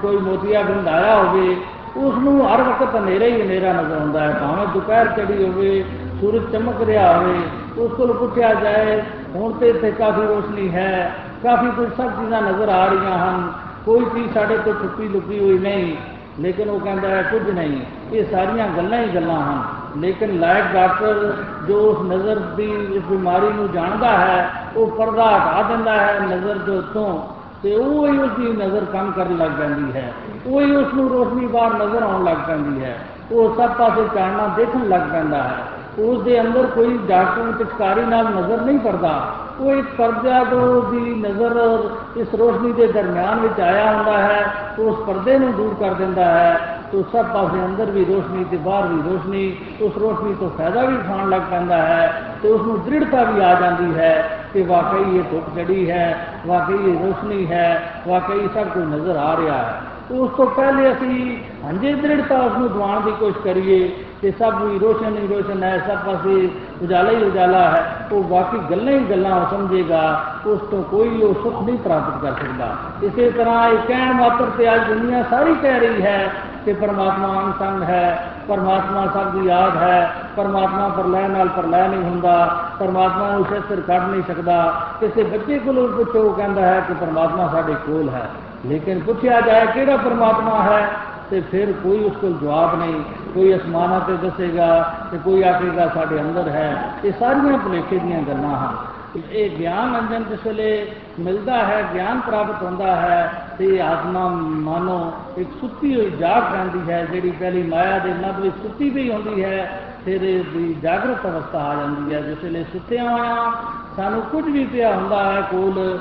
ਕੋਈ 0.02 0.18
ਮੋਤੀਆ 0.18 0.62
ਬਿੰਦ 0.62 0.88
ਆਇਆ 0.88 1.16
ਹੋਵੇ 1.16 1.56
ਉਸ 1.96 2.16
ਨੂੰ 2.16 2.54
ਹਰ 2.54 2.62
ਵਕਤ 2.62 2.96
ਹਨੇਰਾ 2.96 3.26
ਹੀ 3.26 3.42
ਹਨੇਰਾ 3.42 3.72
ਨਜ਼ਰ 3.74 3.98
ਆਉਂਦਾ 3.98 4.22
ਹੈ। 4.22 4.32
ਭਾਵੇਂ 4.32 4.68
ਦੁਪਹਿਰ 4.68 5.08
ਚੜੀ 5.08 5.44
ਹੋਵੇ, 5.44 5.86
ਸੂਰਜ 6.22 6.52
ਚਮਕ 6.52 6.82
ਰਿਹਾ 6.82 7.18
ਹੋਵੇ, 7.18 7.40
ਉਸ 7.78 7.94
ਕੋਲ 7.94 8.14
ਪੁੱਛਿਆ 8.14 8.54
ਜਾਏ, 8.54 9.02
ਹੁਣ 9.36 9.54
ਤੇ 9.54 9.70
ਇੱਥੇ 9.70 9.92
ਕਾਫੀ 9.92 10.22
ਰੋਸ਼ਨੀ 10.22 10.70
ਹੈ, 10.76 11.12
ਕਾਫੀ 11.44 11.68
ਕੁਝ 11.68 11.90
ਸਭ 11.98 12.10
ਚੀਜ਼ਾਂ 12.10 12.42
ਨਜ਼ਰ 12.42 12.70
ਆ 12.70 12.86
ਰਹੀਆਂ 12.86 13.18
ਹਨ, 13.18 13.52
ਕੋਈ 13.86 14.06
ਚੀਜ਼ 14.06 14.34
ਸਾਡੇ 14.34 14.58
ਤੋਂ 14.58 14.74
ਛੁਪੀ 14.74 15.08
ਲੁਕੀ 15.08 15.40
ਹੋਈ 15.40 15.60
ਨਹੀਂ। 15.60 15.96
ਲੇਕਿਨ 16.40 16.70
ਉਹ 16.70 16.80
ਕਹਿੰਦਾ 16.80 17.08
ਹੈ, 17.08 17.22
ਕੁਝ 17.22 17.50
ਨਹੀਂ, 17.50 17.80
ਇਹ 18.14 18.26
ਸਾਰੀਆਂ 18.32 18.68
ਗੱਲਾਂ 18.68 19.00
ਹੀ 19.00 19.08
ਗੱਲਾਂ 19.16 19.40
ਹਨ। 19.42 19.64
ਲੇਕਿਨ 20.00 20.40
ਲਾਇਕ 20.40 20.66
ਡਾਕਟਰ 20.74 21.44
ਜੋ 21.68 21.80
ਉਸ 21.80 22.12
ਨਜ਼ਰ 22.12 22.40
ਦੀ 22.40 22.88
ਇਸ 22.92 23.04
ਬਿਮਾਰੀ 23.04 23.54
ਨੂੰ 23.54 23.72
ਜਾਣਦਾ 23.72 24.08
ਹੈ, 24.08 24.50
ਉਹ 24.76 24.88
ਪਰਦਾ 24.88 25.38
ਹਟਾ 25.38 25.62
ਦਿੰਦਾ 25.62 25.92
ਹੈ, 25.92 26.20
ਨਜ਼ਰ 26.20 26.58
ਦੇ 26.58 26.72
ਉੱਤੋਂ 26.72 27.37
ਤੇ 27.64 27.76
ਉਹ 27.76 28.08
ਹੀ 28.08 28.18
ਉਸ 28.18 28.30
ਦੀ 28.30 28.52
ਨਜ਼ਰ 28.54 28.86
ਕੰਮ 28.86 29.12
ਕਰਨ 29.12 29.38
ਲੱਗ 29.38 29.52
ਜਾਂਦੀ 29.60 29.92
ਹੈ। 29.96 30.14
ਉਹ 30.46 30.62
ਹੀ 30.62 30.76
ਉਸ 30.76 30.94
ਨੂੰ 30.94 31.10
ਰੋਸ਼ਨੀ 31.10 31.48
ਬਾਹਰ 31.48 31.74
ਨਜ਼ਰ 31.74 32.04
ਆਉਣ 32.04 32.24
ਲੱਗ 32.24 32.38
ਪੈਂਦੀ 32.48 32.84
ਹੈ। 32.84 32.98
ਉਹ 33.32 33.56
ਸਭ 33.56 33.70
ਪਾਸੇ 33.70 34.04
ਚਾਨਣਾ 34.16 34.48
ਦੇਖਣ 34.58 34.88
ਲੱਗ 34.90 35.02
ਪੈਂਦਾ 35.12 35.44
ਹੈ। 35.44 35.58
ਉਸ 36.00 36.22
ਦੇ 36.24 36.42
ਅੰਦਰ 36.42 36.66
ਕੋਈ 36.66 36.98
ਡਾਕਟਰ 37.08 37.52
ਪਿਚਕਾਰੀ 37.52 38.02
ਨਾਲ 38.02 38.26
ਨਜ਼ਰ 38.26 38.62
ਨਹੀਂ 38.62 38.80
ਪੜਦਾ 38.80 39.34
ਉਹ 39.60 39.72
ਇੱਕ 39.72 39.88
ਪਰਦਾ 39.98 40.44
ਤੋਂ 40.44 40.92
ਦੀ 40.92 41.00
ਨਜ਼ਰ 41.00 41.80
ਇਸ 42.18 42.28
ਰੋਸ਼ਨੀ 42.34 42.72
ਦੇ 42.72 42.88
ਦਰਮਿਆਨ 42.88 43.40
ਵਿੱਚ 43.40 43.60
ਆਇਆ 43.60 43.92
ਹੁੰਦਾ 43.92 44.18
ਹੈ। 44.18 44.46
ਉਸ 44.80 44.96
ਪਰਦੇ 45.08 45.38
ਨੂੰ 45.40 45.52
ਦੂਰ 45.54 45.76
ਕਰ 45.80 45.94
ਦਿੰਦਾ 45.94 46.26
ਹੈ। 46.26 46.78
ਤੋ 46.92 47.04
ਸਭ 47.14 47.26
ਪਾਸੇ 47.26 47.66
ਅੰਦਰ 47.66 47.86
ਵੀ 47.86 48.06
ਰੋਸ਼ਨੀ 48.06 48.44
ਤੇ 48.44 48.58
ਬਾਹਰ 48.58 48.88
ਵੀ 48.88 49.02
ਰੋਸ਼ਨੀ, 49.10 49.58
ਉਸ 49.82 49.98
ਰੋਸ਼ਨੀ 49.98 50.34
ਤੋਂ 50.40 50.50
ਫਾਇਦਾ 50.58 50.82
ਵੀ 50.82 50.96
ਉਠਾਉਣ 50.96 51.30
ਲੱਗ 51.30 51.42
ਪੈਂਦਾ 51.52 51.78
ਹੈ 51.78 52.22
ਤੇ 52.44 52.50
ਉਸ 52.50 52.62
ਨੂੰ 52.62 52.80
ਦ੍ਰਿੜਤਾ 52.86 53.24
ਵੀ 53.24 53.42
ਆ 53.42 53.54
ਜਾਂਦੀ 53.56 53.96
ਹੈ। 53.96 54.40
ਕਿ 54.58 54.64
ਵਾਕਈ 54.64 55.18
ਇਹ 55.18 55.24
ਧੁੱਪ 55.24 55.56
ਚੜੀ 55.56 55.92
ਹੈ, 55.92 56.28
ਵਾਕਈ 56.48 56.74
ਇਹ 56.74 57.06
ਰੋਸ਼ਨੀ 57.06 57.48
ਹੈ, 57.52 57.94
ਵਾਕਈ 58.08 58.48
ਸਭ 58.54 58.68
ਕੁਝ 58.68 58.84
ਨਜ਼ਰ 58.84 59.16
ਆ 59.16 59.36
ਰਿਹਾ 59.38 59.58
ਹੈ। 59.58 59.82
ਉਸ 60.12 60.30
ਤੋਂ 60.38 60.46
ਪਹਿਲੇ 60.48 60.92
ਅਸੀਂ 60.92 61.38
ਹੰਝੇ 61.68 61.94
ਦ੍ਰਿੜਤਾ 61.94 62.36
ਉਸ 62.38 62.58
ਨੂੰ 62.58 62.72
ਦਿਵਾਉਣ 62.72 63.02
ਦੀ 63.02 63.12
ਕੋਸ਼ਿਸ਼ 63.20 63.44
ਕਰੀਏ 63.44 63.90
ਕਿ 64.22 64.32
ਸਭ 64.32 64.62
ਵੀ 64.62 64.80
ਰੋਸ਼ਨ 64.80 65.18
ਹੀ 65.18 65.28
ਰੋਸ਼ਨ 65.28 65.64
ਹੈ, 65.64 65.78
ਸਭ 65.88 65.98
ਪਾਸੇ 66.06 66.50
ਉਜਾਲਾ 66.82 67.12
ਹੀ 67.12 67.24
ਉਜਾਲਾ 67.24 67.60
ਹੈ। 67.60 68.08
ਉਹ 68.12 68.24
ਵਾਕਈ 68.24 68.58
ਗੱਲਾਂ 68.72 68.94
ਹੀ 68.94 69.00
ਗੱਲਾਂ 69.00 69.46
ਸਮਝੇਗਾ, 69.50 70.24
ਉਸ 70.46 70.60
ਤੋਂ 70.72 70.84
ਕੋਈ 70.84 71.22
ਉਹ 71.22 71.34
ਸੁੱਖ 71.34 71.62
ਨਹੀਂ 71.64 71.78
ਪ੍ਰਾਪਤ 71.78 72.22
ਕਰ 72.22 72.32
ਸਕਦਾ। 72.32 72.76
ਇਸੇ 73.04 73.32
ਤਰ੍ਹਾਂ 73.32 73.70
ਇਹ 73.70 73.78
ਕਹਿਣ 73.88 74.14
ਮਾਤਰ 74.14 74.46
ਤੇ 74.58 74.76
ਅੱਜ 74.76 74.88
ਦੁਨੀਆ 74.88 75.24
ਸਾਰੀ 75.30 75.56
ਕਹਿ 75.62 75.80
ਰਹੀ 75.80 76.02
ਹੈ 76.02 76.32
ਕਿ 76.66 76.74
ਪਰਮਾਤਮਾ 76.74 77.44
ਅਨਸੰਗ 77.46 77.84
ਹੈ 77.84 78.32
ਪਰਮਾਤਮਾ 78.48 79.08
ਸਭ 79.08 79.32
ਦੀ 79.32 79.48
ਯਾਦ 79.48 79.78
ਹੈ, 79.78 80.12
ਪਰਮਾਤਮਾ 80.36 80.88
ਪਰਲੈ 80.88 81.28
ਨਾਲ 81.28 81.48
ਪਰਲੈ 81.48 81.88
ਨਹੀਂ 81.88 82.04
ਹੁੰਦਾ, 82.04 82.60
ਪਰਮਾਤਮਾ 82.80 83.32
ਨੂੰ 83.32 83.46
ਸਿਰ 83.68 83.82
ਕੱਢ 83.82 84.02
ਨਹੀਂ 84.10 84.24
ਸਕਦਾ। 84.28 84.82
ਕਿਸੇ 85.00 85.24
ਬੱਚੇ 85.24 85.60
ਕੋਲੋਂ 85.60 85.88
ਪੁੱਛੋ, 85.88 86.20
ਉਹ 86.20 86.34
ਕਹਿੰਦਾ 86.34 86.62
ਹੈ 86.62 86.80
ਕਿ 86.88 86.94
ਪਰਮਾਤਮਾ 86.94 87.48
ਸਾਡੇ 87.48 87.74
ਕੋਲ 87.74 88.10
ਹੈ। 88.10 88.30
ਲੇਕਿਨ 88.66 89.00
ਪੁੱਛਿਆ 89.00 89.42
ਜਾਏ 89.42 89.66
ਕਿਹੜਾ 89.66 89.98
ਪਰਮਾਤਮਾ 89.98 90.62
ਹੈ, 90.62 90.90
ਤੇ 91.32 91.42
ਫਿਰ 91.42 91.72
ਕੋਈ 91.72 92.04
ਉਸ 92.04 92.14
ਕੋਲ 92.22 92.34
ਜਵਾਬ 92.34 92.80
ਨਹੀਂ। 92.80 93.04
ਕੋਈ 93.34 93.56
ਅਸਮਾਨਾਂ 93.56 94.00
ਤੇ 94.00 94.18
ਦੱਸੇਗਾ 94.18 94.94
ਤੇ 95.12 95.18
ਕੋਈ 95.18 95.44
ਆਖੇਗਾ 95.44 95.88
ਸਾਡੇ 95.88 96.22
ਅੰਦਰ 96.22 96.48
ਹੈ। 96.48 96.92
ਇਹ 97.06 97.12
ਸਾਰੀਆਂ 97.20 97.58
ਭੁਲੇਖੇ 97.58 98.00
ਦੀਆਂ 98.00 98.22
ਗੱਲਾਂ 98.22 98.58
ਹਨ। 98.58 98.76
ਇਹ 99.16 99.50
ਗਿਆਨ 99.50 99.98
ਅੰਜਨ 100.00 100.24
ਜਿਸ 100.24 100.46
ਵੇਲੇ 100.46 100.92
ਮਿਲਦਾ 101.20 101.58
ਹੈ, 101.58 101.82
ਗਿਆਨ 101.94 102.20
ਪ੍ਰਾਪਤ 102.20 102.64
ਹੁੰਦਾ 102.64 102.96
ਹੈ, 102.96 103.32
ਤੇ 103.60 103.80
ਆਤਮਾ 103.82 104.28
ਮਾਨੋ 104.66 105.14
ਇੱਕ 105.38 105.50
ਸੁੱਤੀ 105.62 105.96
ਹੋਈ 105.96 106.10
ਜਾਗ 106.10 106.54
ਜਾਂਦੀ 106.54 106.92
ਹੈ, 106.92 107.06
ਜਿਹੜੀ 107.06 107.32
ਪਹਿਲੀ 107.32 107.64
ਮਾਇਆ 107.64 107.98
ਦੇ 108.00 108.14
ਮੱਧ 108.14 108.40
ਵਿੱਚ 108.40 108.56
ਸੁੱਤੀ 108.56 108.90
ਪਈ 108.90 109.10
ਹੁੰਦੀ 109.12 109.44
ਹੈ, 109.44 109.82
ਫਿਰ 110.06 110.20
ਦੀ 110.54 110.76
ਜਾਗਰਤ 110.84 111.26
ਅਵਸਥਾ 111.26 111.60
ਆ 111.60 111.76
ਜਾਂਦੀ 111.76 112.14
ਹੈ। 112.14 112.22
ਜਿਸ 112.22 112.44
ਵੇਲੇ 112.44 112.64
ਸੁੱਤਿਆਂ 112.64 113.10
ਹੋਇਆ 113.10 113.52
ਸਾਨੂੰ 113.98 114.22
ਕੁਝ 114.22 114.46
ਵੀ 114.46 114.66
ਪਿਆ 114.66 114.96
ਹੁੰਦਾ 114.96 115.24
ਹੈ, 115.34 115.42
ਕੋਲ 115.42 116.00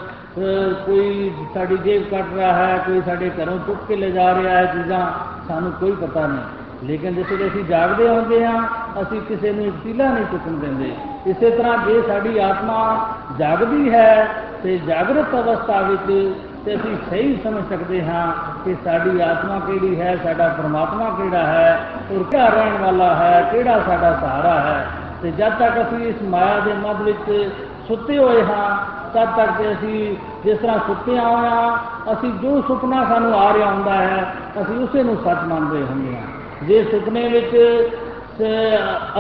ਕੋਈ 0.87 1.33
ਸਾਡੀ 1.55 1.77
ਜੇਬ 1.77 2.03
ਕੱਟ 2.11 2.35
ਰਿਹਾ 2.35 2.53
ਹੈ, 2.53 2.77
ਕੋਈ 2.87 3.01
ਸਾਡੇ 3.07 3.31
ਘਰੋਂ 3.31 3.59
ਚੁੱਕ 3.59 3.87
ਕੇ 3.89 3.97
ਲੈ 3.97 4.11
ਜਾ 4.11 4.35
ਰਿਹਾ 4.35 4.57
ਹੈ, 4.57 4.65
ਚੀਜ਼ਾਂ 4.67 5.11
ਸਾਨੂੰ 5.49 5.73
ਕੋਈ 5.73 5.93
ਪਤਾ 5.93 6.27
ਨਹੀਂ। 6.27 6.66
ਲੇਕਿਨ 6.85 7.15
ਜਿਸ 7.15 7.31
ਵੇਲੇ 7.31 7.47
ਅਸੀਂ 7.47 7.65
ਜਾਗਦੇ 7.65 8.09
ਹੁੰਦੇ 8.09 8.47
ਹਾਂ, 8.47 8.63
ਅਸੀਂ 9.03 9.21
ਕਿਸੇ 9.21 9.53
ਨੂੰ 9.53 9.73
ਤੀਲਾ 9.85 10.09
ਨਹੀਂ 10.09 10.25
ਚੁੱਕਣ 10.25 10.51
ਦਿੰਦੇ। 10.51 10.93
ਇਸੇ 11.27 11.51
ਤਰ੍ਹਾਂ 11.51 11.79
ਜੇ 11.87 12.03
ਸਾਡੀ 12.03 12.39
ਆਤਮਾ 12.39 13.09
ਜਾਗਦੀ 13.39 13.91
ਹੈ, 13.91 14.29
ਤੇ 14.63 14.79
ਜਾਗਰਤ 14.79 15.35
ਅਵਸਥਾ 15.35 15.81
ਵਿੱਚ 15.81 16.35
ਤੇ 16.67 16.75
ਅਸੀਂ 16.75 16.97
ਸਹੀ 17.11 17.39
ਸਮਝ 17.45 17.65
ਸਕਦੇ 17.71 18.05
ਹਾਂ 18.05 18.33
ਕਿ 18.65 18.77
ਸਾਡੀ 18.85 19.21
ਆਤਮਾ 19.21 19.59
ਕਿਹੜੀ 19.59 20.01
ਹੈ, 20.01 20.17
ਸਾਡਾ 20.17 20.49
ਪਰਮਾਤਮਾ 20.49 21.11
ਕਿਹੜਾ 21.11 21.47
ਹੈ, 21.47 21.81
ਔਰ 22.13 22.23
ਕਿਹੜਾ 22.23 22.49
ਰਹਿਣ 22.49 22.77
ਵਾਲਾ 22.83 23.15
ਹੈ, 23.15 23.49
ਕਿਹੜਾ 23.53 23.81
ਸਾਡਾ 23.87 24.13
ਸਹਾਰਾ 24.13 24.61
ਹੈ। 24.61 24.87
ਤੇ 25.23 25.31
ਜਦ 25.31 25.53
ਤੱਕ 25.59 25.81
ਅਸੀਂ 25.83 26.07
ਇਸ 26.07 26.23
ਮਾਇਆ 26.23 26.61
ਦੇ 26.61 26.73
ਮੱਧ 26.73 27.03
ਵਿੱਚ 27.03 27.51
ਸੁੱਤੇ 27.89 28.19
ਹੋਏ 28.19 28.43
ਹਾਂ, 28.43 28.77
ਤਦ 29.15 29.37
ਤੱਕ 29.37 29.51
ਤੇ 29.59 29.73
ਅਸੀਂ 29.73 30.17
ਜਿਸ 30.45 30.59
ਤਰ੍ਹਾਂ 30.59 30.79
ਸੁੱਤੇ 30.79 31.19
ਹੋਇਆ 31.19 31.79
ਅਸੀਂ 32.13 32.33
ਜੋ 32.33 32.63
ਸੁਪਨਾ 32.63 33.05
ਸਾਨੂੰ 33.05 33.41
ਆ 33.41 33.53
ਰਿਹਾ 33.53 33.71
ਹੁੰਦਾ 33.71 33.95
ਹੈ, 33.95 34.35
ਅਸੀਂ 34.63 34.77
ਉਸੇ 34.77 35.03
ਨੂੰ 35.03 35.17
ਸੱਚ 35.25 35.39
ਮੰਨਦੇ 35.45 35.83
ਹੁੰਦੇ 35.83 36.17
ਹਾਂ। 36.17 36.36
ਜੇ 36.63 36.83
ਸੁਪਨੇ 36.85 37.29
ਵਿੱਚ 37.29 37.57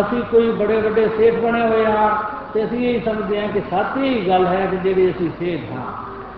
ਅਸੀਂ 0.00 0.22
ਕੋਈ 0.30 0.50
ਬੜੇ 0.50 0.80
ਵੱਡੇ 0.80 1.08
ਸੇਠ 1.18 1.34
ਬਣੇ 1.34 1.60
ਹੋਏ 1.62 1.84
ਹਾਂ, 1.86 2.08
ਤੇ 2.54 2.64
ਅਸੀਂ 2.64 2.88
ਇਹ 2.88 3.00
ਸਮਝਦੇ 3.00 3.40
ਹਾਂ 3.40 3.48
ਕਿ 3.48 3.60
ਸੱਚ 3.70 3.96
ਹੀ 3.96 4.28
ਗੱਲ 4.28 4.46
ਹੈ 4.46 4.66
ਕਿ 4.66 4.76
ਜਿਹੜੀ 4.76 5.10
ਅਸੀਂ 5.10 5.30
ਸੇਠ 5.38 5.72
ਹਾਂ। 5.72 5.84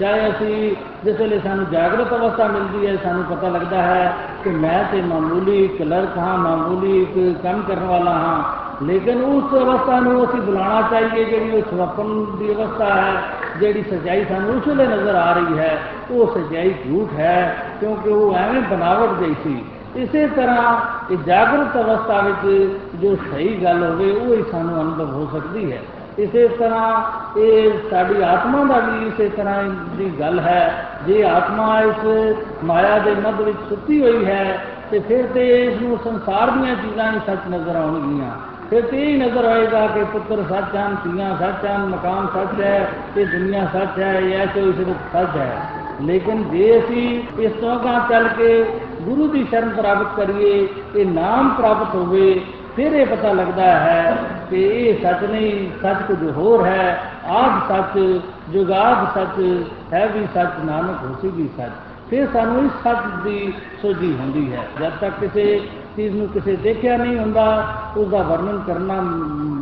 ਚਾਹੇ 0.01 0.29
ਅਸੀਂ 0.31 0.75
ਜਿਸ 1.05 1.21
ਵੇਲੇ 1.21 1.39
ਸਾਨੂੰ 1.39 1.65
ਜਾਗਰਤ 1.71 2.13
ਅਵਸਥਾ 2.15 2.47
ਮਿਲਦੀ 2.49 2.87
ਹੈ, 2.87 2.97
ਸਾਨੂੰ 2.97 3.25
ਪਤਾ 3.25 3.49
ਲੱਗਦਾ 3.49 3.83
ਹੈ 3.83 4.15
ਕਿ 4.45 4.51
ਮੈਂ 4.51 4.85
ਤੇ 4.93 5.01
ਮਾਮੂਲੀ 5.03 5.67
ਕਲਰਕ 5.69 6.19
ਹਾਂ, 6.19 6.37
ਮਾਮੂਲੀ 6.39 7.03
ਇੱਕ 7.03 7.43
ਕੰਮ 7.43 7.63
ਕਰਨ 7.63 7.85
ਵਾਲਾ 7.85 8.11
ਹਾਂ। 8.11 8.85
ਲੇਕਿਨ 8.85 9.23
ਉਸ 9.23 9.55
ਅਵਸਥਾ 9.55 9.99
ਨੂੰ 10.01 10.25
ਅਸੀਂ 10.25 10.41
ਬੁਲਾਉਣਾ 10.41 10.83
ਚਾਹੀਏ, 10.91 11.25
ਜਿਹੜੀ 11.25 11.51
ਉਹ 11.51 11.63
ਸਵਪਨ 11.71 12.25
ਦੀ 12.39 12.53
ਅਵਸਥਾ 12.55 12.95
ਹੈ, 12.95 13.23
ਜਿਹੜੀ 13.61 13.83
ਸਜਾਈ 13.91 14.25
ਸਾਨੂੰ 14.25 14.57
ਉਸ 14.57 14.69
ਵੇਲੇ 14.69 14.87
ਨਜ਼ਰ 14.87 15.15
ਆ 15.15 15.33
ਰਹੀ 15.33 15.59
ਹੈ। 15.59 15.79
ਉਹ 16.11 16.35
ਸਜਾਈ 16.35 16.75
ਝੂਠ 16.85 17.19
ਹੈ, 17.19 17.57
ਕਿਉਂਕਿ 17.81 18.11
ਉਹ 18.11 18.35
ਐਵੇਂ 18.35 18.61
ਬਨਾਵਟ 18.61 19.19
ਜਿਹੀ 19.19 19.35
ਸੀ। 19.43 19.57
ਇਸੇ 19.97 20.27
ਤਰ੍ਹਾਂ 20.27 20.77
ਇਹ 21.13 21.17
ਜਾਗਰਤ 21.17 21.77
ਅਵਸਥਾ 21.77 22.21
ਵਿੱਚ 22.21 22.73
ਜੋ 22.95 23.17
ਸਹੀ 23.17 23.65
ਗੱਲ 23.65 23.85
ਹੋਵੇ, 23.85 24.11
ਉਹ 24.11 24.37
ਹੀ 24.37 24.45
ਸਾਨੂੰ 24.53 24.83
ਅਨੁਭਵ 24.83 25.15
ਹੋ 25.15 25.29
ਸਕਦੀ 25.33 25.73
ਹੈ। 25.73 25.83
ਇਸੇ 26.19 26.49
ਤਰ੍ਹਾਂ 26.49 27.03
ਇਹ 27.39 27.71
ਸਾਡੀ 27.91 28.23
ਆਤਮਾ 28.23 28.65
ਦਾ 28.65 28.79
ਵੀ 28.79 29.07
ਇਸੇ 29.07 29.29
ਤਰ੍ਹਾਂ 29.29 29.63
ਦੀ 29.97 30.11
ਗੱਲ 30.21 30.41
ਹੈ। 30.41 30.85
ਜੇ 31.07 31.25
ਆਤਮਾ 31.25 31.81
ਇਸ 31.81 32.37
ਮਾਇਆ 32.65 32.99
ਦੇ 32.99 33.15
ਮੱਧ 33.15 33.41
ਵਿੱਚ 33.41 33.59
ਸੁੱਤੀ 33.69 34.03
ਹੋਈ 34.03 34.25
ਹੈ, 34.25 34.65
ਤੇ 34.91 34.99
ਫਿਰ 34.99 35.27
ਤੇ 35.27 35.65
ਇਸ 35.65 35.83
ਨੂੰ 35.83 35.99
ਸੰਸਾਰ 36.05 36.51
ਦੀਆਂ 36.51 36.75
ਚੀਜ਼ਾਂ 36.77 37.13
ਹੀ 37.13 37.21
ਸੱਚ 37.27 37.39
ਨਜ਼ਰ 37.51 37.77
ਆਉਣਗੀਆਂ। 37.77 38.31
ਫਿਰ 38.71 38.83
ਤੇ 38.83 39.13
ਇਹ 39.13 39.19
ਨਜ਼ਰ 39.19 39.45
ਆਏਗਾ 39.45 39.87
ਕਿ 39.87 40.05
ਪੁੱਤਰ 40.05 40.43
ਸੱਚ 40.49 40.77
ਹਨ, 40.77 40.97
ਧੀਆਂ 41.05 41.37
ਸੱਚ 41.37 41.67
ਹਨ, 41.67 41.87
ਮਕਾਨ 41.87 42.27
ਸੱਚ 42.27 42.61
ਹੈ, 42.61 42.89
ਇਹ 43.17 43.27
ਦੁਨੀਆ 43.27 43.67
ਸੱਚ 43.73 43.99
ਹੈ, 43.99 44.21
ਇਹ 44.21 44.47
ਕੋਈ 44.47 44.73
ਸਿਰਫ 44.73 44.97
ਸੱਚ 45.13 45.37
ਹੈ। 45.37 45.57
ਲੇਕਿਨ 46.01 46.51
ਜੇ 46.51 46.79
ਅਸੀਂ 46.79 47.23
ਇਸ 47.39 47.53
ਤੋਂ 47.53 47.77
ਅਗਾਂਹ 47.77 48.09
ਚੱਲ 48.09 48.29
ਕੇ 48.29 48.65
ਗੁਰੂ 49.09 49.29
ਦੀ 49.29 49.47
ਸ਼ਰਨ 49.51 49.69
ਪ੍ਰਾਪਤ 49.69 50.07
ਕਰੀਏ, 50.17 50.69
ਇਹ 50.97 51.07
ਨਾਮ 51.07 51.49
ਪ੍ਰਾਪਤ 51.49 51.95
ਹੋਵੇ, 51.95 52.41
ਫਿਰ 52.77 52.93
ਇਹ 52.93 53.07
ਪਤਾ 53.07 53.33
ਲੱਗਦਾ 53.33 53.63
ਹੈ 53.63 54.17
ਕਿ 54.51 54.63
ਇਹ 54.63 55.03
ਸੱਚ 55.03 55.25
ਨਹੀਂ, 55.25 55.71
ਸੱਚ 55.83 55.97
ਕੁਝ 56.09 56.31
ਹੋਰ 56.31 56.65
ਹੈ। 56.65 57.01
ਆਦ 57.27 57.69
ਸੱਚ 57.69 58.21
ਜੁਗਾਦ 58.51 59.19
ਸੱਚ, 59.19 59.63
ਹੈ 59.93 60.07
ਵੀ 60.07 60.29
ਸੱਚ, 60.35 60.51
ਨਾਨਕ 60.65 61.05
ਹੋਸੀ 61.05 61.29
ਵੀ 61.29 61.49
ਸੱਚ। 61.57 61.73
ਫਿਰ 62.11 62.29
ਸਾਨੂੰ 62.33 62.65
ਇਸ 62.65 62.71
ਸੱਚ 62.85 62.99
ਦੀ 63.25 63.53
ਸੋਝੀ 63.83 64.17
ਹੁੰਦੀ 64.21 64.53
ਹੈ। 64.53 64.69
ਜਦ 64.81 64.93
ਤੱਕ 65.01 65.13
ਕਿਸੇ 65.21 65.71
ਚੀਜ਼ 65.97 66.17
ਨੂੰ 66.17 66.29
ਕਿਸੇ 66.29 66.57
ਦੇਖਿਆ 66.57 66.97
ਨਹੀਂ 66.97 67.19
ਹੁੰਦਾ 67.19 67.67
ਉਸ 67.97 68.09
ਦਾ 68.09 68.23
ਵਰਣਨ 68.23 68.63
ਕਰਨਾ 68.67 68.95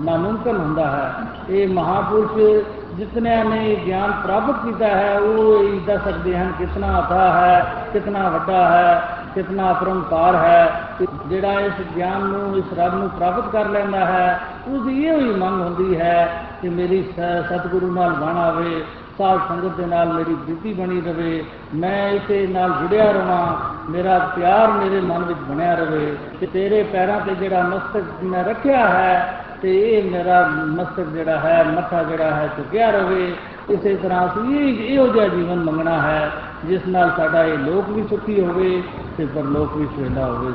ਨਾਮੁਮਕਿਨ 0.04 0.56
ਹੁੰਦਾ 0.56 0.90
ਹੈ। 0.90 1.12
ਇਹ 1.50 1.68
ਮਹਾਪੁਰਸ਼ 1.68 2.64
ਜਿਤਨਿਆਂ 2.94 3.44
ਨੇ 3.44 3.76
ਗਿਆਨ 3.86 4.12
ਪ੍ਰਾਪਤ 4.24 4.54
ਕੀਤਾ 4.64 4.86
ਹੈ, 4.86 5.18
ਉਹ 5.18 5.64
ਇਹ 5.64 5.80
ਦੱਸ 5.80 6.04
ਸਕਦੇ 6.04 6.36
ਹਨ 6.36 6.52
ਕਿਤਨਾ 6.58 7.00
ਅਥਾ 7.00 7.32
ਹੈ, 7.32 7.66
ਕਿਤਨਾ 7.92 8.28
ਵੱਡਾ 8.28 8.68
ਹੈ। 8.68 9.15
ਕਿਤਨਾ 9.36 9.70
ਅਪਰੰਪਾਰ 9.70 10.34
ਹੈ 10.34 11.06
ਜਿਹੜਾ 11.28 11.60
ਇਸ 11.60 11.80
ਗਿਆਨ 11.96 12.22
ਨੂੰ, 12.22 12.56
ਇਸ 12.56 12.72
ਰੱਬ 12.78 12.94
ਨੂੰ 12.94 13.08
ਪ੍ਰਾਪਤ 13.08 13.50
ਕਰ 13.52 13.68
ਲੈਂਦਾ 13.68 14.04
ਹੈ, 14.04 14.40
ਉਸ 14.68 14.82
ਦੀ 14.82 15.04
ਇਹ 15.04 15.20
ਹੀ 15.20 15.34
ਮੰਗ 15.34 15.60
ਹੁੰਦੀ 15.60 15.98
ਹੈ 16.00 16.28
ਕਿ 16.62 16.68
ਮੇਰੀ 16.68 17.02
ਸਤਿਗੁਰੂ 17.12 17.90
ਨਾਲ 17.92 18.12
ਬਣ 18.12 18.36
ਆਵੇ, 18.36 18.82
ਸਾਧ 19.18 19.40
ਸੰਗਤ 19.48 19.76
ਦੇ 19.76 19.86
ਨਾਲ 19.86 20.12
ਮੇਰੀ 20.12 20.34
ਪ੍ਰੀਤੀ 20.34 20.72
ਬਣੀ 20.72 21.00
ਰਵੇ, 21.00 21.44
ਮੈਂ 21.74 22.10
ਇਸੇ 22.10 22.46
ਨਾਲ 22.46 22.72
ਜੁੜਿਆ 22.80 23.10
ਰਵਾਂ, 23.12 23.46
ਮੇਰਾ 23.90 24.18
ਪਿਆਰ 24.36 24.72
ਮੇਰੇ 24.72 25.00
ਮਨ 25.00 25.24
ਵਿੱਚ 25.24 25.40
ਬਣਿਆ 25.48 25.74
ਰਵੇ 25.74 26.16
ਤੇ 26.40 26.46
ਤੇਰੇ 26.46 26.82
ਪੈਰਾਂ 26.82 27.20
ਤੇ 27.20 27.34
ਜਿਹੜਾ 27.34 27.62
ਮਸਤਕ 27.62 28.24
ਮੈਂ 28.24 28.44
ਰੱਖਿਆ 28.44 28.88
ਹੈ 28.88 29.45
ਤੇ 29.62 29.78
ਇਹ 29.90 30.10
ਮੇਰਾ 30.10 30.48
ਮਸਤਕ 30.48 31.06
ਜਿਹੜਾ 31.06 31.38
ਹੈ, 31.38 31.64
ਮੱਥਾ 31.64 32.02
ਜਿਹੜਾ 32.02 32.34
ਹੈ 32.34 32.48
ਝੁਕਿਆ 32.56 32.90
ਰਵੇ। 32.90 33.34
ਇਸੇ 33.70 33.96
ਤਰ੍ਹਾਂ 33.96 34.26
ਅਸੀਂ 34.26 34.78
ਇਹੋ 34.86 35.06
ਜਿਹਾ 35.08 35.28
ਜੀਵਨ 35.28 35.64
ਮੰਗਣਾ 35.64 36.00
ਹੈ, 36.02 36.30
ਜਿਸ 36.64 36.80
ਨਾਲ 36.88 37.10
ਸਾਡਾ 37.16 37.44
ਇਹ 37.44 37.58
ਲੋਕ 37.58 37.90
ਵੀ 37.90 38.04
ਸੁਖੀ 38.10 38.40
ਹੋਵੇ 38.40 38.82
ਤੇ 39.16 39.26
ਪਰਲੋਕ 39.26 39.76
ਵੀ 39.76 39.86
ਸੁਹਿਲਾ 39.86 40.26
ਹੋਵੇ। 40.26 40.54